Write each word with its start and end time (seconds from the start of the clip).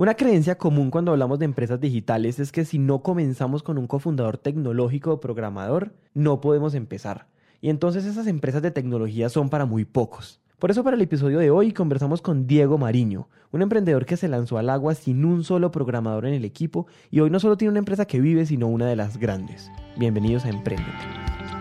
Una 0.00 0.14
creencia 0.14 0.56
común 0.56 0.90
cuando 0.90 1.12
hablamos 1.12 1.38
de 1.38 1.44
empresas 1.44 1.78
digitales 1.78 2.38
es 2.38 2.52
que 2.52 2.64
si 2.64 2.78
no 2.78 3.02
comenzamos 3.02 3.62
con 3.62 3.76
un 3.76 3.86
cofundador 3.86 4.38
tecnológico 4.38 5.12
o 5.12 5.20
programador, 5.20 5.92
no 6.14 6.40
podemos 6.40 6.72
empezar. 6.72 7.26
Y 7.60 7.68
entonces 7.68 8.06
esas 8.06 8.26
empresas 8.26 8.62
de 8.62 8.70
tecnología 8.70 9.28
son 9.28 9.50
para 9.50 9.66
muy 9.66 9.84
pocos. 9.84 10.40
Por 10.58 10.70
eso 10.70 10.82
para 10.82 10.96
el 10.96 11.02
episodio 11.02 11.38
de 11.38 11.50
hoy 11.50 11.74
conversamos 11.74 12.22
con 12.22 12.46
Diego 12.46 12.78
Mariño, 12.78 13.28
un 13.52 13.60
emprendedor 13.60 14.06
que 14.06 14.16
se 14.16 14.28
lanzó 14.28 14.56
al 14.56 14.70
agua 14.70 14.94
sin 14.94 15.22
un 15.26 15.44
solo 15.44 15.70
programador 15.70 16.24
en 16.24 16.32
el 16.32 16.46
equipo 16.46 16.86
y 17.10 17.20
hoy 17.20 17.28
no 17.28 17.38
solo 17.38 17.58
tiene 17.58 17.72
una 17.72 17.80
empresa 17.80 18.06
que 18.06 18.22
vive, 18.22 18.46
sino 18.46 18.68
una 18.68 18.86
de 18.86 18.96
las 18.96 19.18
grandes. 19.18 19.70
Bienvenidos 19.98 20.46
a 20.46 20.48
Emprendete. 20.48 21.59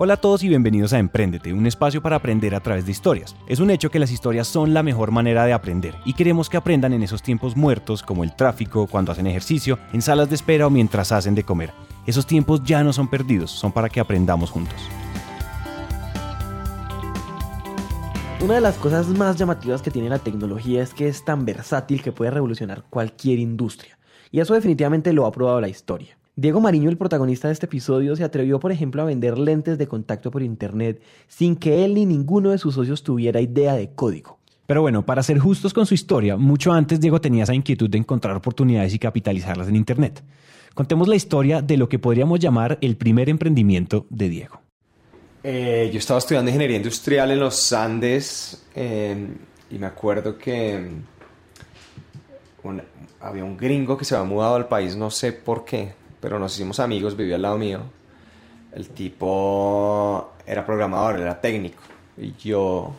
Hola 0.00 0.14
a 0.14 0.16
todos 0.18 0.44
y 0.44 0.48
bienvenidos 0.48 0.92
a 0.92 1.00
Emprendete, 1.00 1.52
un 1.52 1.66
espacio 1.66 2.00
para 2.00 2.14
aprender 2.14 2.54
a 2.54 2.60
través 2.60 2.86
de 2.86 2.92
historias. 2.92 3.34
Es 3.48 3.58
un 3.58 3.68
hecho 3.68 3.90
que 3.90 3.98
las 3.98 4.12
historias 4.12 4.46
son 4.46 4.72
la 4.72 4.84
mejor 4.84 5.10
manera 5.10 5.44
de 5.44 5.52
aprender 5.52 5.96
y 6.04 6.12
queremos 6.12 6.48
que 6.48 6.56
aprendan 6.56 6.92
en 6.92 7.02
esos 7.02 7.20
tiempos 7.20 7.56
muertos 7.56 8.04
como 8.04 8.22
el 8.22 8.36
tráfico, 8.36 8.86
cuando 8.86 9.10
hacen 9.10 9.26
ejercicio, 9.26 9.76
en 9.92 10.00
salas 10.00 10.28
de 10.28 10.36
espera 10.36 10.68
o 10.68 10.70
mientras 10.70 11.10
hacen 11.10 11.34
de 11.34 11.42
comer. 11.42 11.72
Esos 12.06 12.28
tiempos 12.28 12.62
ya 12.62 12.84
no 12.84 12.92
son 12.92 13.08
perdidos, 13.08 13.50
son 13.50 13.72
para 13.72 13.88
que 13.88 13.98
aprendamos 13.98 14.52
juntos. 14.52 14.78
Una 18.40 18.54
de 18.54 18.60
las 18.60 18.76
cosas 18.76 19.08
más 19.08 19.34
llamativas 19.34 19.82
que 19.82 19.90
tiene 19.90 20.08
la 20.08 20.20
tecnología 20.20 20.80
es 20.80 20.94
que 20.94 21.08
es 21.08 21.24
tan 21.24 21.44
versátil 21.44 22.02
que 22.02 22.12
puede 22.12 22.30
revolucionar 22.30 22.84
cualquier 22.88 23.40
industria. 23.40 23.98
Y 24.30 24.38
eso 24.38 24.54
definitivamente 24.54 25.12
lo 25.12 25.26
ha 25.26 25.32
probado 25.32 25.60
la 25.60 25.68
historia. 25.68 26.17
Diego 26.38 26.60
Mariño, 26.60 26.88
el 26.88 26.96
protagonista 26.96 27.48
de 27.48 27.54
este 27.54 27.66
episodio, 27.66 28.14
se 28.14 28.22
atrevió, 28.22 28.60
por 28.60 28.70
ejemplo, 28.70 29.02
a 29.02 29.06
vender 29.06 29.36
lentes 29.36 29.76
de 29.76 29.88
contacto 29.88 30.30
por 30.30 30.40
Internet 30.40 31.02
sin 31.26 31.56
que 31.56 31.84
él 31.84 31.94
ni 31.94 32.06
ninguno 32.06 32.50
de 32.50 32.58
sus 32.58 32.76
socios 32.76 33.02
tuviera 33.02 33.40
idea 33.40 33.74
de 33.74 33.90
código. 33.90 34.38
Pero 34.64 34.80
bueno, 34.80 35.04
para 35.04 35.24
ser 35.24 35.40
justos 35.40 35.74
con 35.74 35.84
su 35.84 35.94
historia, 35.94 36.36
mucho 36.36 36.70
antes 36.70 37.00
Diego 37.00 37.20
tenía 37.20 37.42
esa 37.42 37.56
inquietud 37.56 37.90
de 37.90 37.98
encontrar 37.98 38.36
oportunidades 38.36 38.94
y 38.94 39.00
capitalizarlas 39.00 39.66
en 39.66 39.74
Internet. 39.74 40.22
Contemos 40.76 41.08
la 41.08 41.16
historia 41.16 41.60
de 41.60 41.76
lo 41.76 41.88
que 41.88 41.98
podríamos 41.98 42.38
llamar 42.38 42.78
el 42.82 42.96
primer 42.96 43.28
emprendimiento 43.28 44.06
de 44.08 44.28
Diego. 44.28 44.60
Eh, 45.42 45.90
yo 45.92 45.98
estaba 45.98 46.18
estudiando 46.18 46.52
ingeniería 46.52 46.76
industrial 46.76 47.32
en 47.32 47.40
los 47.40 47.72
Andes 47.72 48.64
eh, 48.76 49.26
y 49.72 49.76
me 49.76 49.86
acuerdo 49.86 50.38
que 50.38 50.88
había 53.18 53.42
un 53.42 53.56
gringo 53.56 53.98
que 53.98 54.04
se 54.04 54.14
había 54.14 54.28
mudado 54.28 54.54
al 54.54 54.68
país, 54.68 54.94
no 54.94 55.10
sé 55.10 55.32
por 55.32 55.64
qué, 55.64 55.94
pero 56.20 56.38
nos 56.38 56.54
hicimos 56.54 56.80
amigos, 56.80 57.16
vivió 57.16 57.36
al 57.36 57.42
lado 57.42 57.58
mío. 57.58 57.80
El 58.72 58.88
tipo 58.90 60.32
era 60.46 60.64
programador, 60.64 61.20
era 61.20 61.40
técnico. 61.40 61.82
Y 62.16 62.34
yo 62.34 62.92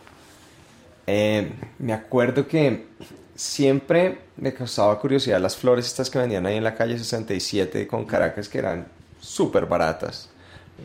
eh, 1.08 1.52
me 1.80 1.94
acuerdo 1.94 2.48
que 2.48 2.88
siempre 3.36 4.20
me 4.38 4.54
causaba 4.54 5.00
curiosidad 5.00 5.40
las 5.40 5.56
flores 5.56 5.86
estas 5.86 6.10
que 6.10 6.20
vendían 6.20 6.46
ahí 6.46 6.58
en 6.58 6.64
la 6.64 6.76
calle 6.76 6.98
67 6.98 7.88
con 7.88 8.06
Caracas 8.06 8.50
que 8.50 8.60
eran 8.60 8.88
súper 9.20 9.66
baratas. 9.66 10.30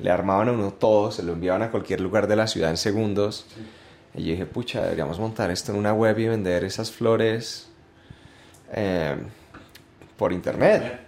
Le 0.02 0.10
armaban 0.10 0.48
a 0.48 0.52
uno 0.52 0.72
todo, 0.72 1.12
se 1.12 1.22
lo 1.22 1.32
enviaban 1.32 1.62
a 1.62 1.70
cualquier 1.70 2.00
lugar 2.00 2.26
de 2.26 2.36
la 2.36 2.46
ciudad 2.46 2.70
en 2.70 2.76
segundos. 2.76 3.46
Y 4.14 4.24
yo 4.24 4.30
dije, 4.32 4.46
pucha, 4.46 4.82
deberíamos 4.82 5.18
montar 5.18 5.50
esto 5.50 5.72
en 5.72 5.78
una 5.78 5.92
web 5.92 6.18
y 6.18 6.28
vender 6.28 6.64
esas 6.64 6.90
flores 6.90 7.68
eh, 8.72 9.16
por 10.16 10.32
internet. 10.32 11.00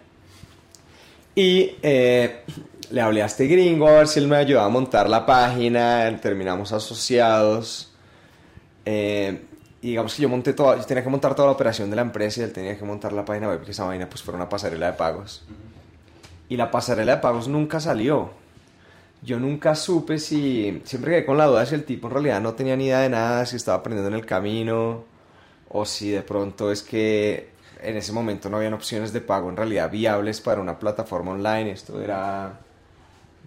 Y 1.38 1.76
eh, 1.82 2.44
le 2.90 3.00
hablé 3.02 3.22
a 3.22 3.26
este 3.26 3.46
gringo 3.46 3.86
a 3.86 3.92
ver 3.92 4.08
si 4.08 4.18
él 4.20 4.26
me 4.26 4.36
ayudaba 4.36 4.66
a 4.66 4.70
montar 4.70 5.06
la 5.10 5.26
página, 5.26 6.18
terminamos 6.18 6.72
asociados. 6.72 7.92
Eh, 8.86 9.42
y 9.82 9.88
digamos 9.90 10.14
que 10.14 10.22
yo 10.22 10.30
monté 10.30 10.54
todo, 10.54 10.74
yo 10.78 10.84
tenía 10.84 11.02
que 11.02 11.10
montar 11.10 11.34
toda 11.34 11.48
la 11.48 11.52
operación 11.52 11.90
de 11.90 11.96
la 11.96 12.02
empresa 12.02 12.40
y 12.40 12.44
él 12.44 12.52
tenía 12.54 12.78
que 12.78 12.84
montar 12.86 13.12
la 13.12 13.22
página 13.22 13.48
web, 13.48 13.60
esa 13.68 13.84
vaina 13.84 14.08
pues 14.08 14.22
fuera 14.22 14.36
una 14.36 14.48
pasarela 14.48 14.86
de 14.86 14.92
pagos. 14.94 15.44
Y 16.48 16.56
la 16.56 16.70
pasarela 16.70 17.16
de 17.16 17.20
pagos 17.20 17.48
nunca 17.48 17.80
salió. 17.80 18.30
Yo 19.20 19.38
nunca 19.38 19.74
supe 19.74 20.18
si, 20.18 20.80
siempre 20.84 21.10
quedé 21.10 21.26
con 21.26 21.36
la 21.36 21.44
duda 21.44 21.66
si 21.66 21.74
el 21.74 21.84
tipo 21.84 22.06
en 22.08 22.14
realidad 22.14 22.40
no 22.40 22.54
tenía 22.54 22.76
ni 22.76 22.86
idea 22.86 23.00
de 23.00 23.10
nada, 23.10 23.44
si 23.44 23.56
estaba 23.56 23.78
aprendiendo 23.78 24.08
en 24.08 24.14
el 24.14 24.24
camino, 24.24 25.04
o 25.68 25.84
si 25.84 26.10
de 26.10 26.22
pronto 26.22 26.72
es 26.72 26.82
que 26.82 27.50
en 27.80 27.96
ese 27.96 28.12
momento 28.12 28.48
no 28.48 28.58
habían 28.58 28.74
opciones 28.74 29.12
de 29.12 29.20
pago 29.20 29.48
en 29.48 29.56
realidad 29.56 29.90
viables 29.90 30.40
para 30.40 30.60
una 30.60 30.78
plataforma 30.78 31.32
online. 31.32 31.72
Esto 31.72 32.00
era, 32.00 32.60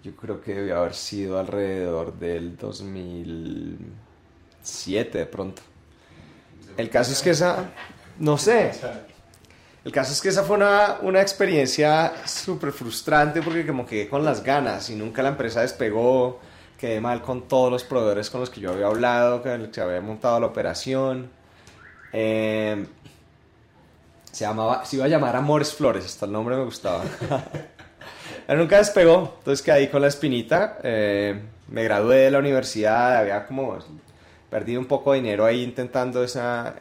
yo 0.02 0.14
creo 0.16 0.40
que 0.40 0.54
debía 0.54 0.78
haber 0.78 0.94
sido 0.94 1.38
alrededor 1.38 2.18
del 2.18 2.56
2007 2.56 5.18
de 5.18 5.26
pronto. 5.26 5.62
El 6.76 6.90
caso 6.90 7.12
es 7.12 7.22
que 7.22 7.30
esa, 7.30 7.70
no 8.18 8.36
sé, 8.38 8.72
el 9.84 9.92
caso 9.92 10.12
es 10.12 10.20
que 10.20 10.28
esa 10.28 10.44
fue 10.44 10.56
una, 10.56 10.98
una 11.02 11.20
experiencia 11.20 12.12
súper 12.26 12.72
frustrante 12.72 13.42
porque 13.42 13.66
como 13.66 13.86
quedé 13.86 14.08
con 14.08 14.24
las 14.24 14.42
ganas 14.42 14.88
y 14.90 14.94
nunca 14.94 15.22
la 15.22 15.30
empresa 15.30 15.62
despegó, 15.62 16.40
quedé 16.78 17.00
mal 17.00 17.22
con 17.22 17.48
todos 17.48 17.70
los 17.70 17.84
proveedores 17.84 18.30
con 18.30 18.40
los 18.40 18.50
que 18.50 18.60
yo 18.60 18.72
había 18.72 18.86
hablado, 18.86 19.42
que 19.42 19.68
se 19.72 19.80
había 19.80 20.00
montado 20.00 20.40
la 20.40 20.46
operación. 20.46 21.30
Eh, 22.12 22.86
se 24.32 24.44
llamaba, 24.44 24.84
se 24.84 24.96
iba 24.96 25.04
a 25.04 25.08
llamar 25.08 25.36
Amores 25.36 25.74
Flores, 25.74 26.04
hasta 26.04 26.26
el 26.26 26.32
nombre 26.32 26.56
me 26.56 26.64
gustaba. 26.64 27.04
Nunca 28.48 28.78
despegó, 28.78 29.36
entonces 29.38 29.62
quedé 29.62 29.76
ahí 29.76 29.88
con 29.88 30.02
la 30.02 30.08
espinita. 30.08 30.78
Eh, 30.82 31.40
me 31.68 31.84
gradué 31.84 32.16
de 32.16 32.30
la 32.32 32.40
universidad, 32.40 33.16
había 33.16 33.46
como 33.46 33.78
perdido 34.50 34.80
un 34.80 34.86
poco 34.86 35.12
de 35.12 35.20
dinero 35.20 35.44
ahí 35.44 35.62
intentando 35.62 36.24
esa, 36.24 36.74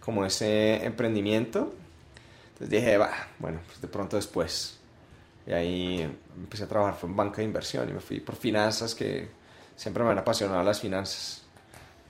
como 0.00 0.24
ese 0.24 0.84
emprendimiento. 0.84 1.74
Entonces 2.54 2.70
dije, 2.70 2.96
va, 2.96 3.10
bueno, 3.38 3.60
pues 3.66 3.80
de 3.80 3.88
pronto 3.88 4.16
después. 4.16 4.78
Y 5.46 5.52
ahí 5.52 6.16
empecé 6.36 6.64
a 6.64 6.68
trabajar 6.68 6.98
en 7.02 7.16
banca 7.16 7.38
de 7.38 7.44
inversión 7.44 7.88
y 7.88 7.92
me 7.92 8.00
fui 8.00 8.20
por 8.20 8.36
finanzas, 8.36 8.94
que 8.94 9.28
siempre 9.76 10.04
me 10.04 10.10
han 10.10 10.18
apasionado 10.18 10.62
las 10.62 10.80
finanzas. 10.80 11.42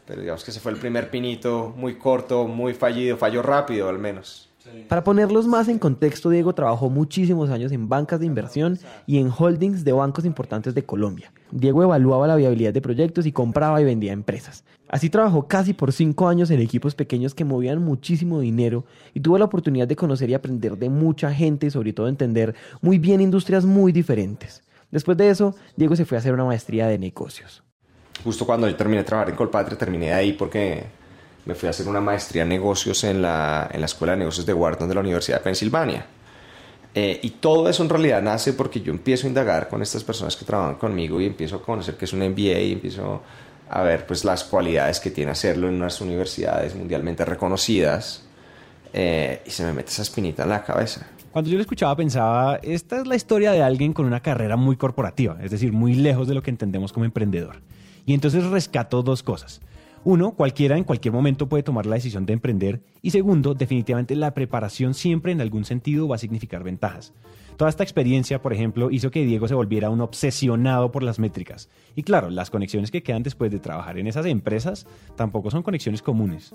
Pero 0.07 0.21
digamos 0.21 0.45
que 0.45 0.51
ese 0.51 0.61
fue 0.61 0.73
el 0.73 0.79
primer 0.79 1.11
pinito, 1.11 1.73
muy 1.77 1.97
corto, 1.97 2.47
muy 2.47 2.75
fallido, 2.75 3.17
falló 3.17 3.43
rápido 3.43 3.89
al 3.89 3.99
menos. 3.99 4.49
Para 4.89 5.05
ponerlos 5.05 5.47
más 5.47 5.69
en 5.69 5.79
contexto, 5.79 6.31
Diego 6.31 6.55
trabajó 6.55 6.91
muchísimos 6.91 7.51
años 7.51 7.73
en 7.73 7.89
bancas 7.89 8.21
de 8.21 8.27
inversión 8.27 8.79
y 9.07 9.19
en 9.19 9.31
holdings 9.37 9.85
de 9.85 9.93
bancos 9.93 10.25
importantes 10.25 10.75
de 10.75 10.85
Colombia. 10.85 11.33
Diego 11.51 11.83
evaluaba 11.83 12.27
la 12.27 12.37
viabilidad 12.37 12.73
de 12.73 12.81
proyectos 12.81 13.27
y 13.27 13.33
compraba 13.33 13.81
y 13.81 13.85
vendía 13.85 14.13
empresas. 14.13 14.65
Así 14.89 15.09
trabajó 15.11 15.49
casi 15.49 15.73
por 15.73 15.93
cinco 15.93 16.29
años 16.29 16.51
en 16.51 16.61
equipos 16.61 16.95
pequeños 16.95 17.35
que 17.35 17.45
movían 17.45 17.83
muchísimo 17.83 18.41
dinero 18.41 18.85
y 19.15 19.21
tuvo 19.21 19.39
la 19.39 19.47
oportunidad 19.47 19.89
de 19.89 19.97
conocer 19.97 20.31
y 20.31 20.35
aprender 20.35 20.77
de 20.77 20.91
mucha 20.91 21.33
gente 21.33 21.67
y 21.67 21.71
sobre 21.71 21.93
todo 21.93 22.09
entender 22.09 22.55
muy 22.81 22.99
bien 22.99 23.21
industrias 23.21 23.65
muy 23.65 23.93
diferentes. 23.93 24.63
Después 24.91 25.17
de 25.17 25.31
eso, 25.31 25.55
Diego 25.77 25.97
se 25.97 26.05
fue 26.05 26.19
a 26.19 26.21
hacer 26.21 26.35
una 26.35 26.45
maestría 26.45 26.87
de 26.87 26.99
negocios. 26.99 27.63
Justo 28.23 28.45
cuando 28.45 28.69
yo 28.69 28.77
terminé 28.77 28.99
de 28.99 29.05
trabajar 29.05 29.31
en 29.31 29.37
Colpatria, 29.37 29.77
terminé 29.79 30.13
ahí 30.13 30.35
porque 30.35 30.85
me 31.45 31.55
fui 31.55 31.67
a 31.67 31.71
hacer 31.71 31.89
una 31.89 32.01
maestría 32.01 32.43
en 32.43 32.49
negocios 32.49 33.05
en 33.05 33.23
la, 33.23 33.69
en 33.73 33.81
la 33.81 33.87
Escuela 33.87 34.13
de 34.13 34.21
Negocios 34.21 34.47
de 34.47 34.55
Wharton 34.55 34.89
de 34.89 34.95
la 34.95 35.01
Universidad 35.01 35.39
de 35.39 35.45
Pensilvania. 35.45 36.07
Eh, 36.95 37.21
y 37.23 37.31
todo 37.31 37.69
eso 37.69 37.83
en 37.83 37.89
realidad 37.89 38.21
nace 38.23 38.53
porque 38.53 38.81
yo 38.81 38.93
empiezo 38.93 39.27
a 39.27 39.29
indagar 39.29 39.69
con 39.69 39.81
estas 39.81 40.05
personas 40.05 40.37
que 40.37 40.45
trabajan 40.45 40.75
conmigo 40.75 41.21
y 41.21 41.27
empiezo 41.27 41.57
a 41.57 41.63
conocer 41.63 41.97
qué 41.97 42.05
es 42.05 42.13
un 42.13 42.21
MBA 42.21 42.61
y 42.61 42.73
empiezo 42.73 43.23
a 43.71 43.83
ver 43.83 44.07
pues 44.07 44.25
las 44.25 44.45
cualidades 44.45 45.01
que 45.01 45.11
tiene 45.11 45.31
hacerlo 45.31 45.69
en 45.69 45.75
unas 45.75 46.01
universidades 46.03 46.75
mundialmente 46.75 47.25
reconocidas 47.25 48.25
eh, 48.93 49.41
y 49.47 49.51
se 49.51 49.65
me 49.65 49.73
mete 49.73 49.91
esa 49.91 50.03
espinita 50.03 50.43
en 50.43 50.51
la 50.51 50.63
cabeza. 50.63 51.07
Cuando 51.33 51.51
yo 51.51 51.57
lo 51.57 51.63
escuchaba 51.63 51.97
pensaba, 51.97 52.57
esta 52.63 53.01
es 53.01 53.07
la 53.07 53.17
historia 53.17 53.53
de 53.53 53.63
alguien 53.63 53.95
con 53.95 54.05
una 54.05 54.21
carrera 54.21 54.57
muy 54.57 54.77
corporativa, 54.77 55.39
es 55.43 55.51
decir, 55.51 55.73
muy 55.73 55.95
lejos 55.95 56.29
de 56.29 56.35
lo 56.35 56.43
que 56.43 56.51
entendemos 56.51 56.93
como 56.93 57.07
emprendedor. 57.07 57.63
Y 58.05 58.13
entonces 58.13 58.45
rescato 58.45 59.03
dos 59.03 59.23
cosas. 59.23 59.63
Uno, 60.05 60.33
cualquiera 60.33 60.77
en 60.77 60.85
cualquier 60.85 61.15
momento 61.15 61.49
puede 61.49 61.63
tomar 61.63 61.87
la 61.87 61.95
decisión 61.95 62.27
de 62.27 62.33
emprender. 62.33 62.83
Y 63.03 63.11
segundo, 63.11 63.55
definitivamente 63.55 64.17
la 64.17 64.35
preparación 64.35 64.95
siempre 64.95 65.31
en 65.31 65.41
algún 65.41 65.65
sentido 65.65 66.09
va 66.09 66.17
a 66.17 66.19
significar 66.19 66.65
ventajas. 66.65 67.13
Toda 67.57 67.71
esta 67.71 67.83
experiencia, 67.83 68.41
por 68.41 68.53
ejemplo, 68.53 68.91
hizo 68.91 69.11
que 69.11 69.25
Diego 69.25 69.47
se 69.49 69.55
volviera 69.55 69.91
un 69.91 70.01
obsesionado 70.01 70.91
por 70.91 71.03
las 71.03 71.19
métricas. 71.19 71.69
Y 71.95 72.03
claro, 72.03 72.31
las 72.31 72.51
conexiones 72.51 72.91
que 72.91 73.03
quedan 73.03 73.23
después 73.23 73.51
de 73.51 73.59
trabajar 73.59 73.99
en 73.99 74.07
esas 74.07 74.27
empresas 74.27 74.87
tampoco 75.17 75.51
son 75.51 75.63
conexiones 75.63 76.03
comunes. 76.03 76.55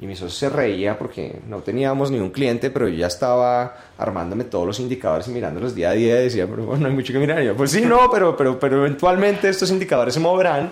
Y 0.00 0.06
mi 0.06 0.14
socio 0.14 0.30
se 0.30 0.48
reía 0.48 0.96
porque 0.96 1.40
no 1.48 1.58
teníamos 1.58 2.12
ni 2.12 2.20
un 2.20 2.30
cliente, 2.30 2.70
pero 2.70 2.86
yo 2.88 2.94
ya 2.94 3.08
estaba 3.08 3.76
armándome 3.96 4.44
todos 4.44 4.64
los 4.64 4.78
indicadores 4.78 5.26
y 5.26 5.32
mirándolos 5.32 5.74
día 5.74 5.90
a 5.90 5.92
día 5.92 6.20
y 6.20 6.24
decía, 6.24 6.46
pero 6.46 6.66
bueno, 6.66 6.82
no 6.82 6.88
hay 6.88 6.94
mucho 6.94 7.12
que 7.12 7.18
mirar. 7.18 7.42
Y 7.42 7.46
yo, 7.46 7.56
pues 7.56 7.72
sí, 7.72 7.80
no, 7.80 8.08
pero, 8.10 8.36
pero, 8.36 8.60
pero 8.60 8.86
eventualmente 8.86 9.48
estos 9.48 9.72
indicadores 9.72 10.14
se 10.14 10.20
moverán 10.20 10.70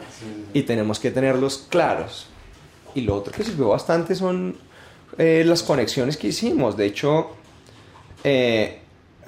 y 0.54 0.62
tenemos 0.62 1.00
que 1.00 1.10
tenerlos 1.10 1.66
claros. 1.68 2.28
Y 2.94 3.00
lo 3.00 3.16
otro 3.16 3.32
que 3.32 3.42
sirvió 3.42 3.68
bastante 3.68 4.14
son 4.14 4.56
eh, 5.18 5.42
las 5.44 5.64
conexiones 5.64 6.16
que 6.16 6.28
hicimos. 6.28 6.76
De 6.76 6.86
hecho, 6.86 7.30
eh, 8.28 8.80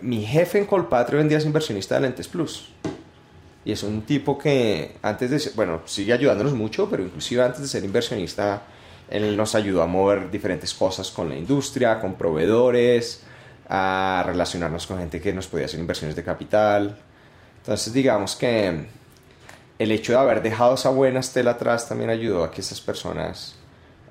mi 0.03 0.27
jefe 0.27 0.59
en 0.59 0.67
Colpatrio 0.67 1.19
vendía 1.19 1.39
es 1.39 1.45
inversionista 1.45 1.95
de 1.95 2.01
Lentes 2.01 2.27
Plus. 2.27 2.73
Y 3.65 3.71
es 3.71 3.85
un 3.85 4.03
tipo 4.03 4.37
que 4.37 4.97
antes 5.03 5.31
de 5.31 5.39
ser, 5.39 5.53
bueno, 5.55 5.83
sigue 5.85 6.13
ayudándonos 6.13 6.53
mucho, 6.55 6.91
pero 6.91 7.05
inclusive 7.05 7.45
antes 7.45 7.61
de 7.61 7.69
ser 7.69 7.85
inversionista 7.85 8.63
Él 9.09 9.37
nos 9.37 9.55
ayudó 9.55 9.83
a 9.83 9.87
mover 9.87 10.33
diferentes 10.33 10.75
cosas 10.75 11.13
con 11.13 11.29
la 11.29 11.37
industria, 11.37 12.01
con 12.01 12.15
proveedores, 12.15 13.23
a 13.69 14.25
relacionarnos 14.27 14.89
con 14.89 14.99
gente 14.99 15.21
que 15.21 15.33
nos 15.33 15.47
podía 15.47 15.67
hacer 15.67 15.79
inversiones 15.79 16.17
de 16.17 16.25
capital. 16.25 16.99
Entonces, 17.59 17.93
digamos 17.93 18.35
que 18.35 18.85
el 19.79 19.93
hecho 19.93 20.13
de 20.13 20.19
haber 20.19 20.43
dejado 20.43 20.75
esa 20.75 20.91
buena 20.91 21.21
estela 21.21 21.53
atrás 21.53 21.89
también 21.89 22.11
ayudó 22.11 22.43
a 22.43 22.51
que 22.51 22.63
esas 22.63 22.81
personas 22.81 23.55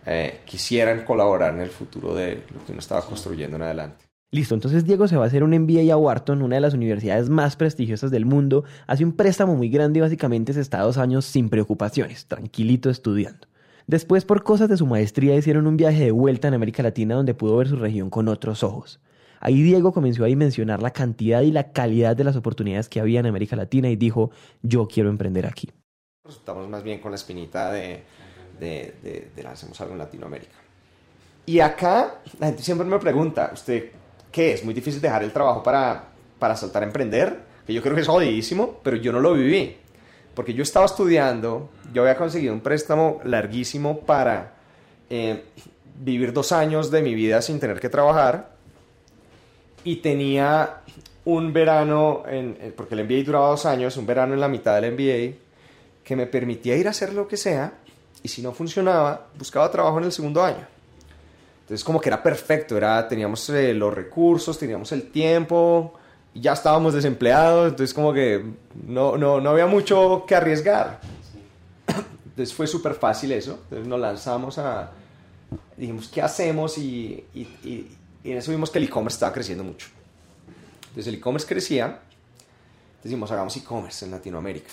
eh, 0.06 0.39
quisieran 0.45 1.04
colaborar 1.04 1.54
en 1.56 1.60
el 1.60 1.72
futuro 1.72 2.16
de 2.16 2.36
lo 2.56 2.66
que 2.66 2.72
uno 2.72 2.80
estaba 2.80 3.01
construyendo 3.01 3.57
en 3.57 3.63
adelante. 3.63 4.06
Listo, 4.29 4.56
entonces 4.56 4.83
Diego 4.83 5.07
se 5.07 5.15
va 5.15 5.24
a 5.24 5.27
hacer 5.27 5.41
un 5.41 5.51
MBA 5.51 5.94
a 5.94 5.95
Wharton, 5.95 6.41
una 6.41 6.56
de 6.56 6.62
las 6.62 6.74
universidades 6.74 7.29
más 7.29 7.56
prestigiosas 7.56 8.12
del 8.12 8.25
mundo, 8.25 8.65
hace 8.85 9.06
un 9.06 9.13
préstamo 9.13 9.56
muy 9.56 9.69
grande 9.69 10.00
y 10.00 10.01
básicamente 10.01 10.51
se 10.51 10.59
está 10.59 10.81
dos 10.81 10.97
años 10.97 11.24
sin 11.24 11.47
preocupaciones, 11.47 12.25
tranquilito 12.25 12.89
estudiando. 12.89 13.47
Después, 13.85 14.25
por 14.25 14.44
cosas 14.44 14.68
de 14.68 14.75
su 14.75 14.85
maestría, 14.85 15.38
hicieron 15.38 15.65
un 15.65 15.77
viaje 15.77 16.03
de 16.03 16.12
vuelta 16.12 16.50
en 16.50 16.56
América 16.56 16.83
Latina 16.83 17.15
donde 17.15 17.33
pudo 17.33 17.56
ver 17.56 17.69
su 17.69 17.77
región 17.77 18.09
con 18.09 18.27
otros 18.27 18.63
ojos. 18.63 19.00
Ahí 19.39 19.62
Diego 19.62 19.94
comenzó 19.94 20.25
a 20.25 20.27
dimensionar 20.27 20.81
la 20.81 20.91
cantidad 20.91 21.41
y 21.41 21.51
la 21.53 21.71
calidad 21.71 22.18
de 22.18 22.25
las 22.25 22.35
oportunidades 22.35 22.89
que 22.89 23.00
había 23.00 23.21
en 23.21 23.27
América 23.27 23.56
Latina 23.56 23.89
y 23.89 23.95
dijo, 23.95 24.31
yo 24.62 24.89
quiero 24.89 25.09
emprender 25.09 25.45
aquí. 25.45 25.71
Estamos 26.27 26.68
más 26.68 26.83
bien 26.83 27.00
con 27.00 27.12
la 27.12 27.15
espinita 27.15 27.71
de, 27.71 28.03
de, 28.59 28.94
de, 29.01 29.31
de 29.33 29.47
algo 29.47 29.94
en 29.94 29.97
Latinoamérica. 29.97 30.57
Y 31.45 31.62
acá 31.62 32.19
la 32.39 32.47
gente 32.47 32.62
siempre 32.62 32.85
me 32.85 33.00
pregunta, 33.00 33.51
¿usted 33.53 33.91
qué 34.31 34.53
es? 34.53 34.63
Muy 34.63 34.74
difícil 34.74 35.01
dejar 35.01 35.24
el 35.24 35.31
trabajo 35.31 35.63
para, 35.63 36.03
para 36.39 36.56
saltar 36.56 36.83
a 36.83 36.85
emprender, 36.85 37.39
que 37.65 37.74
yo 37.74 37.81
creo 37.81 37.95
que 37.95 38.01
es 38.01 38.07
jodidísimo, 38.07 38.79
pero 38.83 38.97
yo 38.97 39.12
no 39.12 39.19
lo 39.19 39.33
viví. 39.33 39.77
Porque 40.33 40.53
yo 40.53 40.63
estaba 40.63 40.85
estudiando, 40.85 41.69
yo 41.94 42.03
había 42.03 42.15
conseguido 42.15 42.53
un 42.53 42.62
préstamo 42.62 43.19
larguísimo 43.24 44.00
para 44.01 44.53
eh, 45.09 45.44
vivir 46.00 46.33
dos 46.33 46.51
años 46.51 46.91
de 46.91 47.01
mi 47.01 47.15
vida 47.15 47.41
sin 47.41 47.59
tener 47.59 47.79
que 47.79 47.89
trabajar 47.89 48.51
y 49.83 49.97
tenía 49.97 50.81
un 51.25 51.51
verano, 51.51 52.24
en, 52.27 52.74
porque 52.75 52.95
el 52.95 53.03
MBA 53.03 53.24
duraba 53.25 53.50
dos 53.50 53.65
años, 53.65 53.97
un 53.97 54.06
verano 54.06 54.33
en 54.33 54.39
la 54.39 54.47
mitad 54.47 54.79
del 54.79 54.94
MBA 54.94 55.38
que 56.03 56.15
me 56.15 56.25
permitía 56.25 56.75
ir 56.75 56.88
a 56.88 56.91
hacer 56.91 57.13
lo 57.13 57.27
que 57.27 57.35
sea 57.35 57.74
y 58.24 58.27
si 58.27 58.41
no 58.41 58.53
funcionaba, 58.53 59.27
buscaba 59.38 59.69
trabajo 59.71 59.97
en 60.00 60.06
el 60.06 60.12
segundo 60.12 60.44
año. 60.44 60.76
Entonces 61.67 61.83
como 61.83 61.99
que 61.99 62.07
era 62.07 62.23
perfecto, 62.23 62.77
era, 62.77 63.05
teníamos 63.09 63.49
eh, 63.49 63.73
los 63.73 63.93
recursos, 63.93 64.57
teníamos 64.57 64.89
el 64.93 65.11
tiempo, 65.11 65.95
ya 66.33 66.53
estábamos 66.53 66.93
desempleados, 66.93 67.71
entonces 67.71 67.93
como 67.93 68.13
que 68.13 68.41
no, 68.85 69.17
no, 69.17 69.41
no 69.41 69.49
había 69.49 69.67
mucho 69.67 70.23
que 70.25 70.33
arriesgar. 70.33 71.01
Entonces 72.23 72.55
fue 72.55 72.67
súper 72.67 72.93
fácil 72.93 73.33
eso, 73.33 73.59
entonces 73.63 73.85
nos 73.85 73.99
lanzamos 73.99 74.57
a, 74.59 74.91
dijimos, 75.75 76.07
¿qué 76.07 76.21
hacemos? 76.21 76.77
Y, 76.77 77.25
y, 77.33 77.41
y, 77.65 77.97
en 78.23 78.37
eso 78.37 78.51
vimos 78.51 78.69
que 78.69 78.77
el 78.77 78.85
e-commerce 78.85 79.15
estaba 79.15 79.33
creciendo 79.33 79.65
mucho. 79.65 79.89
Entonces 80.83 81.07
el 81.07 81.15
e-commerce 81.15 81.45
crecía, 81.45 81.99
decimos, 83.03 83.29
hagamos 83.29 83.57
e-commerce 83.57 84.05
en 84.05 84.11
Latinoamérica. 84.11 84.69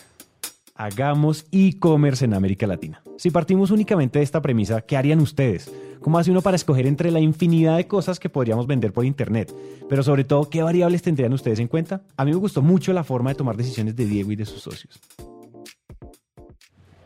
Hagamos 0.76 1.44
e-commerce 1.50 2.24
en 2.24 2.34
América 2.34 2.68
Latina. 2.68 3.02
Si 3.16 3.30
partimos 3.30 3.72
únicamente 3.72 4.20
de 4.20 4.24
esta 4.24 4.40
premisa, 4.40 4.80
¿qué 4.82 4.96
harían 4.96 5.18
ustedes? 5.18 5.72
¿Cómo 6.04 6.18
hace 6.18 6.30
uno 6.30 6.42
para 6.42 6.56
escoger 6.56 6.86
entre 6.86 7.10
la 7.10 7.18
infinidad 7.18 7.78
de 7.78 7.86
cosas 7.86 8.20
que 8.20 8.28
podríamos 8.28 8.66
vender 8.66 8.92
por 8.92 9.06
Internet? 9.06 9.54
Pero 9.88 10.02
sobre 10.02 10.24
todo, 10.24 10.50
¿qué 10.50 10.62
variables 10.62 11.00
tendrían 11.00 11.32
ustedes 11.32 11.60
en 11.60 11.66
cuenta? 11.66 12.02
A 12.18 12.26
mí 12.26 12.30
me 12.30 12.36
gustó 12.36 12.60
mucho 12.60 12.92
la 12.92 13.04
forma 13.04 13.30
de 13.30 13.36
tomar 13.36 13.56
decisiones 13.56 13.96
de 13.96 14.04
Diego 14.04 14.30
y 14.30 14.36
de 14.36 14.44
sus 14.44 14.60
socios. 14.60 15.00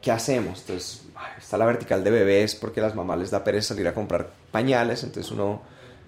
¿Qué 0.03 0.11
hacemos? 0.11 0.63
Entonces, 0.63 1.05
está 1.39 1.57
la 1.57 1.67
vertical 1.67 2.03
de 2.03 2.11
bebés 2.11 2.57
porque 2.57 2.81
las 2.81 2.97
mamás 2.97 3.21
les 3.21 3.31
da 3.31 3.45
pereza 3.45 3.69
salir 3.69 3.87
a 3.87 3.95
comprar 3.95 4.31
pañales, 4.51 5.05
entonces 5.05 5.31
uno 5.31 5.63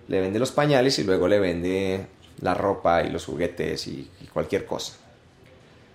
le 0.08 0.20
vende 0.20 0.40
los 0.40 0.50
pañales 0.50 0.98
y 0.98 1.04
luego 1.04 1.28
le 1.28 1.38
vende 1.38 2.06
la 2.40 2.54
ropa 2.54 3.04
y 3.04 3.10
los 3.10 3.24
juguetes 3.24 3.86
y 3.86 4.10
cualquier 4.32 4.66
cosa. 4.66 4.94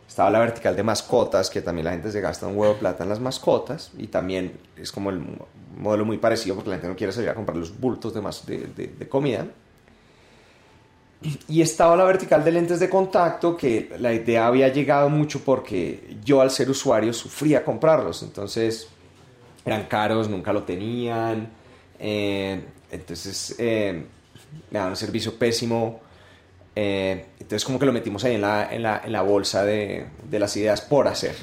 Estaba 0.07 0.29
la 0.29 0.39
vertical 0.39 0.75
de 0.75 0.83
mascotas, 0.83 1.49
que 1.49 1.61
también 1.61 1.85
la 1.85 1.91
gente 1.91 2.11
se 2.11 2.21
gasta 2.21 2.47
un 2.47 2.57
huevo 2.57 2.73
de 2.73 2.79
plata 2.79 3.03
en 3.03 3.09
las 3.09 3.19
mascotas 3.19 3.91
y 3.97 4.07
también 4.07 4.53
es 4.77 4.91
como 4.91 5.09
el 5.09 5.21
modelo 5.77 6.05
muy 6.05 6.17
parecido 6.17 6.55
porque 6.55 6.69
la 6.69 6.75
gente 6.77 6.87
no 6.87 6.95
quiere 6.95 7.11
salir 7.11 7.29
a 7.29 7.35
comprar 7.35 7.57
los 7.57 7.77
bultos 7.77 8.13
de, 8.13 8.21
más, 8.21 8.45
de, 8.45 8.67
de, 8.67 9.09
comida. 9.09 9.47
Y 11.47 11.61
estaba 11.61 11.95
la 11.95 12.03
vertical 12.03 12.43
de 12.43 12.51
lentes 12.51 12.79
de 12.79 12.87
contacto, 12.87 13.57
que 13.57 13.95
la 13.99 14.13
idea 14.13 14.45
había 14.45 14.67
llegado 14.67 15.09
mucho 15.09 15.41
porque 15.43 16.17
yo 16.23 16.39
al 16.39 16.51
ser 16.51 16.69
usuario 16.69 17.11
sufría 17.13 17.65
comprarlos, 17.65 18.21
entonces 18.21 18.87
eran 19.65 19.85
caros, 19.85 20.29
nunca 20.29 20.53
lo 20.53 20.63
tenían, 20.63 21.49
eh, 21.97 22.63
entonces 22.91 23.55
eh, 23.57 24.05
me 24.69 24.77
daban 24.77 24.91
un 24.91 24.97
servicio 24.97 25.37
pésimo, 25.37 26.01
eh, 26.75 27.25
entonces 27.39 27.63
como 27.63 27.79
que 27.79 27.85
lo 27.85 27.93
metimos 27.93 28.23
ahí 28.25 28.35
en 28.35 28.41
la, 28.41 28.73
en 28.73 28.83
la, 28.83 29.01
en 29.03 29.11
la 29.11 29.21
bolsa 29.21 29.63
de, 29.63 30.07
de, 30.29 30.39
las 30.39 30.55
ideas 30.57 30.81
por 30.81 31.07
hacer. 31.07 31.35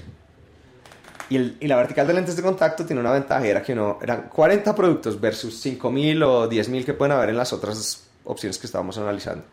Y, 1.30 1.36
el, 1.36 1.56
y, 1.58 1.66
la 1.66 1.76
vertical 1.76 2.06
de 2.06 2.12
lentes 2.12 2.36
de 2.36 2.42
contacto 2.42 2.84
tiene 2.84 3.00
una 3.00 3.12
ventaja, 3.12 3.46
era 3.46 3.62
que 3.62 3.74
no, 3.74 3.98
eran 4.02 4.28
40 4.28 4.74
productos 4.74 5.18
versus 5.18 5.64
5.000 5.64 6.22
o 6.24 6.50
10.000 6.50 6.84
que 6.84 6.92
pueden 6.92 7.12
haber 7.12 7.30
en 7.30 7.38
las 7.38 7.52
otras 7.54 8.04
opciones 8.24 8.58
que 8.58 8.66
estábamos 8.66 8.98
analizando. 8.98 9.44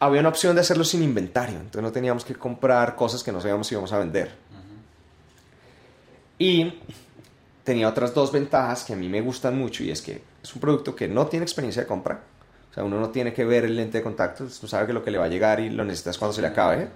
Había 0.00 0.20
una 0.20 0.28
opción 0.28 0.54
de 0.54 0.60
hacerlo 0.60 0.84
sin 0.84 1.02
inventario, 1.02 1.56
entonces 1.56 1.82
no 1.82 1.92
teníamos 1.92 2.24
que 2.24 2.34
comprar 2.34 2.96
cosas 2.96 3.22
que 3.22 3.32
no 3.32 3.40
sabíamos 3.40 3.66
si 3.66 3.74
íbamos 3.74 3.92
a 3.92 3.98
vender. 3.98 4.30
Y 6.38 6.72
tenía 7.64 7.88
otras 7.88 8.14
dos 8.14 8.32
ventajas 8.32 8.84
que 8.84 8.94
a 8.94 8.96
mí 8.96 9.08
me 9.08 9.20
gustan 9.20 9.58
mucho 9.58 9.84
y 9.84 9.90
es 9.90 10.00
que 10.00 10.22
es 10.42 10.54
un 10.54 10.60
producto 10.60 10.96
que 10.96 11.06
no 11.06 11.26
tiene 11.26 11.44
experiencia 11.44 11.82
de 11.82 11.88
compra, 11.88 12.20
o 12.70 12.74
sea, 12.74 12.84
uno 12.84 13.00
no 13.00 13.10
tiene 13.10 13.32
que 13.32 13.44
ver 13.44 13.64
el 13.64 13.76
lente 13.76 13.98
de 13.98 14.04
contacto, 14.04 14.44
uno 14.44 14.68
sabe 14.68 14.86
que 14.86 14.92
lo 14.92 15.02
que 15.02 15.10
le 15.10 15.18
va 15.18 15.24
a 15.24 15.28
llegar 15.28 15.58
y 15.58 15.70
lo 15.70 15.84
necesitas 15.84 16.18
cuando 16.18 16.32
se 16.32 16.40
le 16.40 16.48
acabe. 16.48 16.88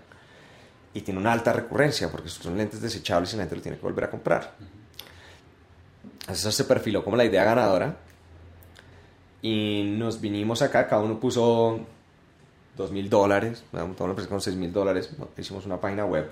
Y 0.93 1.00
tiene 1.00 1.19
una 1.19 1.32
alta 1.32 1.53
recurrencia 1.53 2.09
porque 2.09 2.29
son 2.29 2.56
lentes 2.56 2.81
desechables 2.81 3.32
y 3.32 3.37
la 3.37 3.43
gente 3.43 3.56
lo 3.56 3.62
tiene 3.62 3.76
que 3.76 3.82
volver 3.82 4.05
a 4.05 4.11
comprar. 4.11 4.53
Eso 6.29 6.53
se 6.53 6.65
perfiló 6.65 7.03
como 7.03 7.17
la 7.17 7.25
idea 7.25 7.43
ganadora. 7.43 7.97
Y 9.43 9.82
nos 9.99 10.21
vinimos 10.21 10.62
acá, 10.62 10.87
cada 10.87 11.03
uno 11.03 11.19
puso 11.19 11.81
dos 12.77 12.93
mil 12.93 13.11
dólares, 13.11 13.65
con 14.29 14.41
seis 14.41 14.56
mil 14.56 14.73
dólares, 14.73 15.11
hicimos 15.37 15.67
una 15.67 15.81
página 15.81 16.05
web 16.05 16.31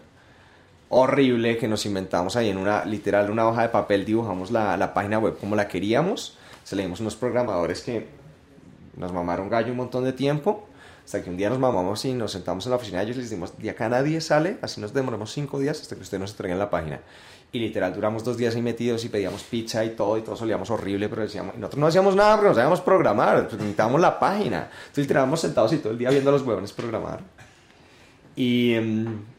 horrible 0.89 1.57
que 1.57 1.69
nos 1.69 1.85
inventamos 1.87 2.37
ahí 2.37 2.51
en 2.51 2.59
una, 2.59 2.85
literal, 2.85 3.31
una 3.31 3.49
hoja 3.49 3.63
de 3.63 3.69
papel, 3.71 4.05
dibujamos 4.05 4.51
la, 4.51 4.77
la 4.77 4.93
página 4.93 5.19
web 5.19 5.39
como 5.39 5.57
la 5.57 5.67
queríamos, 5.67 6.37
se 6.65 6.77
le 6.77 6.83
dimos 6.83 7.01
unos 7.01 7.17
programadores 7.17 7.83
que 7.83 8.09
nos 8.97 9.13
mamaron 9.13 9.49
gallo 9.49 9.71
un 9.71 9.79
montón 9.79 10.05
de 10.05 10.13
tiempo, 10.13 10.67
hasta 11.05 11.23
que 11.23 11.31
un 11.31 11.37
día 11.37 11.51
nos 11.51 11.59
mamamos 11.59 12.05
y 12.05 12.13
nos 12.13 12.33
sentamos 12.33 12.65
en 12.67 12.71
la 12.71 12.77
oficina 12.77 13.03
y 13.03 13.07
ellos 13.07 13.17
les 13.17 13.31
dimos, 13.31 13.59
de 13.59 13.71
acá 13.71 13.89
nadie 13.89 14.21
sale, 14.21 14.59
así 14.63 14.81
nos 14.81 14.93
demoramos 14.93 15.33
cinco 15.33 15.59
días 15.59 15.81
hasta 15.81 15.97
que 15.97 16.03
ustedes 16.03 16.21
nos 16.21 16.31
entreguen 16.31 16.59
la 16.59 16.71
página. 16.71 17.01
Y 17.51 17.59
literal, 17.59 17.93
duramos 17.93 18.25
dos 18.25 18.39
días 18.39 18.55
ahí 18.55 18.63
metidos 18.63 19.05
y 19.05 19.11
pedíamos 19.11 19.43
pizza 19.43 19.85
y 19.85 19.91
todo, 19.91 20.17
y 20.17 20.23
todo 20.23 20.37
solíamos 20.37 20.71
horrible, 20.71 21.09
pero 21.09 21.23
decíamos, 21.23 21.55
y 21.55 21.59
nosotros 21.59 21.81
no 21.81 21.87
hacíamos 21.87 22.17
nada 22.17 22.37
porque 22.37 22.49
no 22.49 22.55
sabíamos 22.55 22.81
programar, 22.81 23.47
pues 23.47 23.59
necesitábamos 23.59 24.01
la 24.01 24.19
página. 24.19 24.71
Entonces 24.87 25.05
literal, 25.05 25.37
sentados 25.37 25.73
y 25.75 25.79
todo 25.79 25.93
el 25.93 25.99
día 25.99 26.11
viendo 26.11 26.31
a 26.31 26.33
los 26.33 26.43
huevones 26.43 26.73
programar. 26.73 27.21
Y 28.37 28.75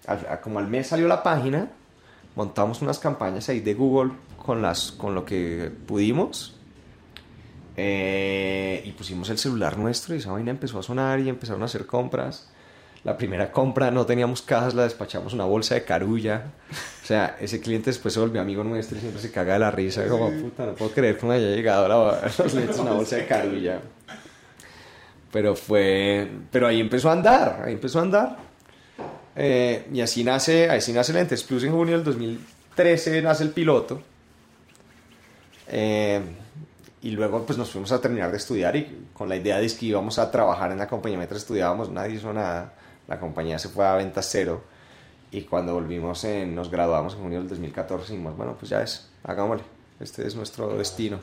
al, 0.05 0.41
como 0.43 0.60
al 0.60 0.67
mes 0.67 0.88
salió 0.88 1.07
la 1.07 1.24
página, 1.24 1.72
montamos 2.36 2.83
unas 2.83 3.00
campañas 3.00 3.50
ahí 3.50 3.62
de 3.62 3.74
Google 3.74 4.12
con, 4.38 4.62
las, 4.62 4.91
con 4.91 5.15
lo 5.15 5.25
que 5.25 5.72
pudimos 5.88 6.60
eh, 7.75 8.84
y 8.86 8.92
pusimos 8.92 9.30
el 9.30 9.38
celular 9.38 9.77
nuestro 9.77 10.13
y 10.13 10.20
esa 10.20 10.32
vaina 10.32 10.51
empezó 10.51 10.80
a 10.80 10.84
sonar 10.84 11.20
y 11.20 11.30
empezaron 11.30 11.62
a 11.63 11.65
hacer 11.65 11.86
compras. 11.86 12.50
La 13.03 13.18
primera 13.18 13.51
compra 13.51 13.92
no 13.92 14.06
teníamos 14.06 14.42
cajas, 14.42 14.74
la 14.74 14.84
despachamos 14.84 15.34
una 15.34 15.44
bolsa 15.44 15.75
de 15.75 15.84
carulla. 15.84 16.44
O 17.03 17.06
sea, 17.06 17.36
ese 17.42 17.60
cliente 17.60 17.89
después 17.89 18.13
se 18.13 18.20
volvió 18.20 18.39
amigo 18.39 18.63
nuestro 18.63 18.98
y 18.98 19.01
siempre 19.01 19.22
se 19.22 19.30
caga 19.30 19.53
de 19.53 19.60
la 19.60 19.72
risa. 19.72 20.08
Como, 20.08 20.32
puta, 20.32 20.65
no 20.65 20.74
puedo 20.74 20.92
creer 20.92 21.18
que 21.18 21.25
me 21.25 21.36
haya 21.36 21.48
llegado 21.48 21.88
la, 21.88 22.32
una 22.82 22.92
bolsa 22.92 23.18
de 23.18 23.25
carulla. 23.25 23.82
Pero 25.32 25.56
fue... 25.56 26.30
Pero 26.50 26.68
ahí 26.68 26.80
empezó 26.80 27.10
a 27.10 27.13
andar, 27.13 27.63
ahí 27.65 27.74
empezó 27.74 28.00
a 28.00 28.03
andar. 28.03 28.38
Eh, 29.36 29.86
y 29.92 30.00
así 30.00 30.24
nace, 30.24 30.70
así 30.70 30.94
nace 30.94 31.12
Lentes 31.12 31.44
Plus 31.44 31.63
en 31.65 31.72
junio 31.74 31.96
del 31.96 32.06
2013, 32.06 33.22
nace 33.22 33.44
el 33.44 33.50
piloto. 33.50 34.01
Eh, 35.68 36.22
y 37.03 37.12
luego 37.12 37.45
pues 37.45 37.57
nos 37.57 37.69
fuimos 37.69 37.91
a 37.91 38.00
terminar 38.00 38.31
de 38.31 38.38
estudiar 38.38 38.75
y 38.77 39.07
con 39.13 39.27
la 39.27 39.36
idea 39.36 39.60
de 39.60 39.67
que 39.67 39.86
íbamos 39.86 40.17
a 40.19 40.31
trabajar 40.31 40.72
en 40.72 40.77
la 40.77 40.88
compañía 40.88 41.17
mientras 41.17 41.41
estudiábamos, 41.41 41.91
nadie 41.91 42.15
hizo 42.15 42.31
nada, 42.31 42.74
la 43.07 43.19
compañía 43.19 43.60
se 43.60 43.67
fue 43.67 43.86
a 43.86 43.95
venta 43.95 44.22
cero 44.22 44.63
y 45.29 45.41
cuando 45.41 45.74
volvimos, 45.74 46.24
en, 46.24 46.55
nos 46.55 46.72
graduamos 46.72 47.15
en 47.15 47.19
junio 47.19 47.39
del 47.39 47.50
2014 47.50 48.13
dijimos, 48.13 48.38
bueno, 48.38 48.55
pues 48.57 48.69
ya 48.69 48.81
es, 48.81 49.10
hagámosle, 49.24 49.65
este 50.00 50.25
es 50.25 50.36
nuestro 50.36 50.77
destino. 50.77 51.19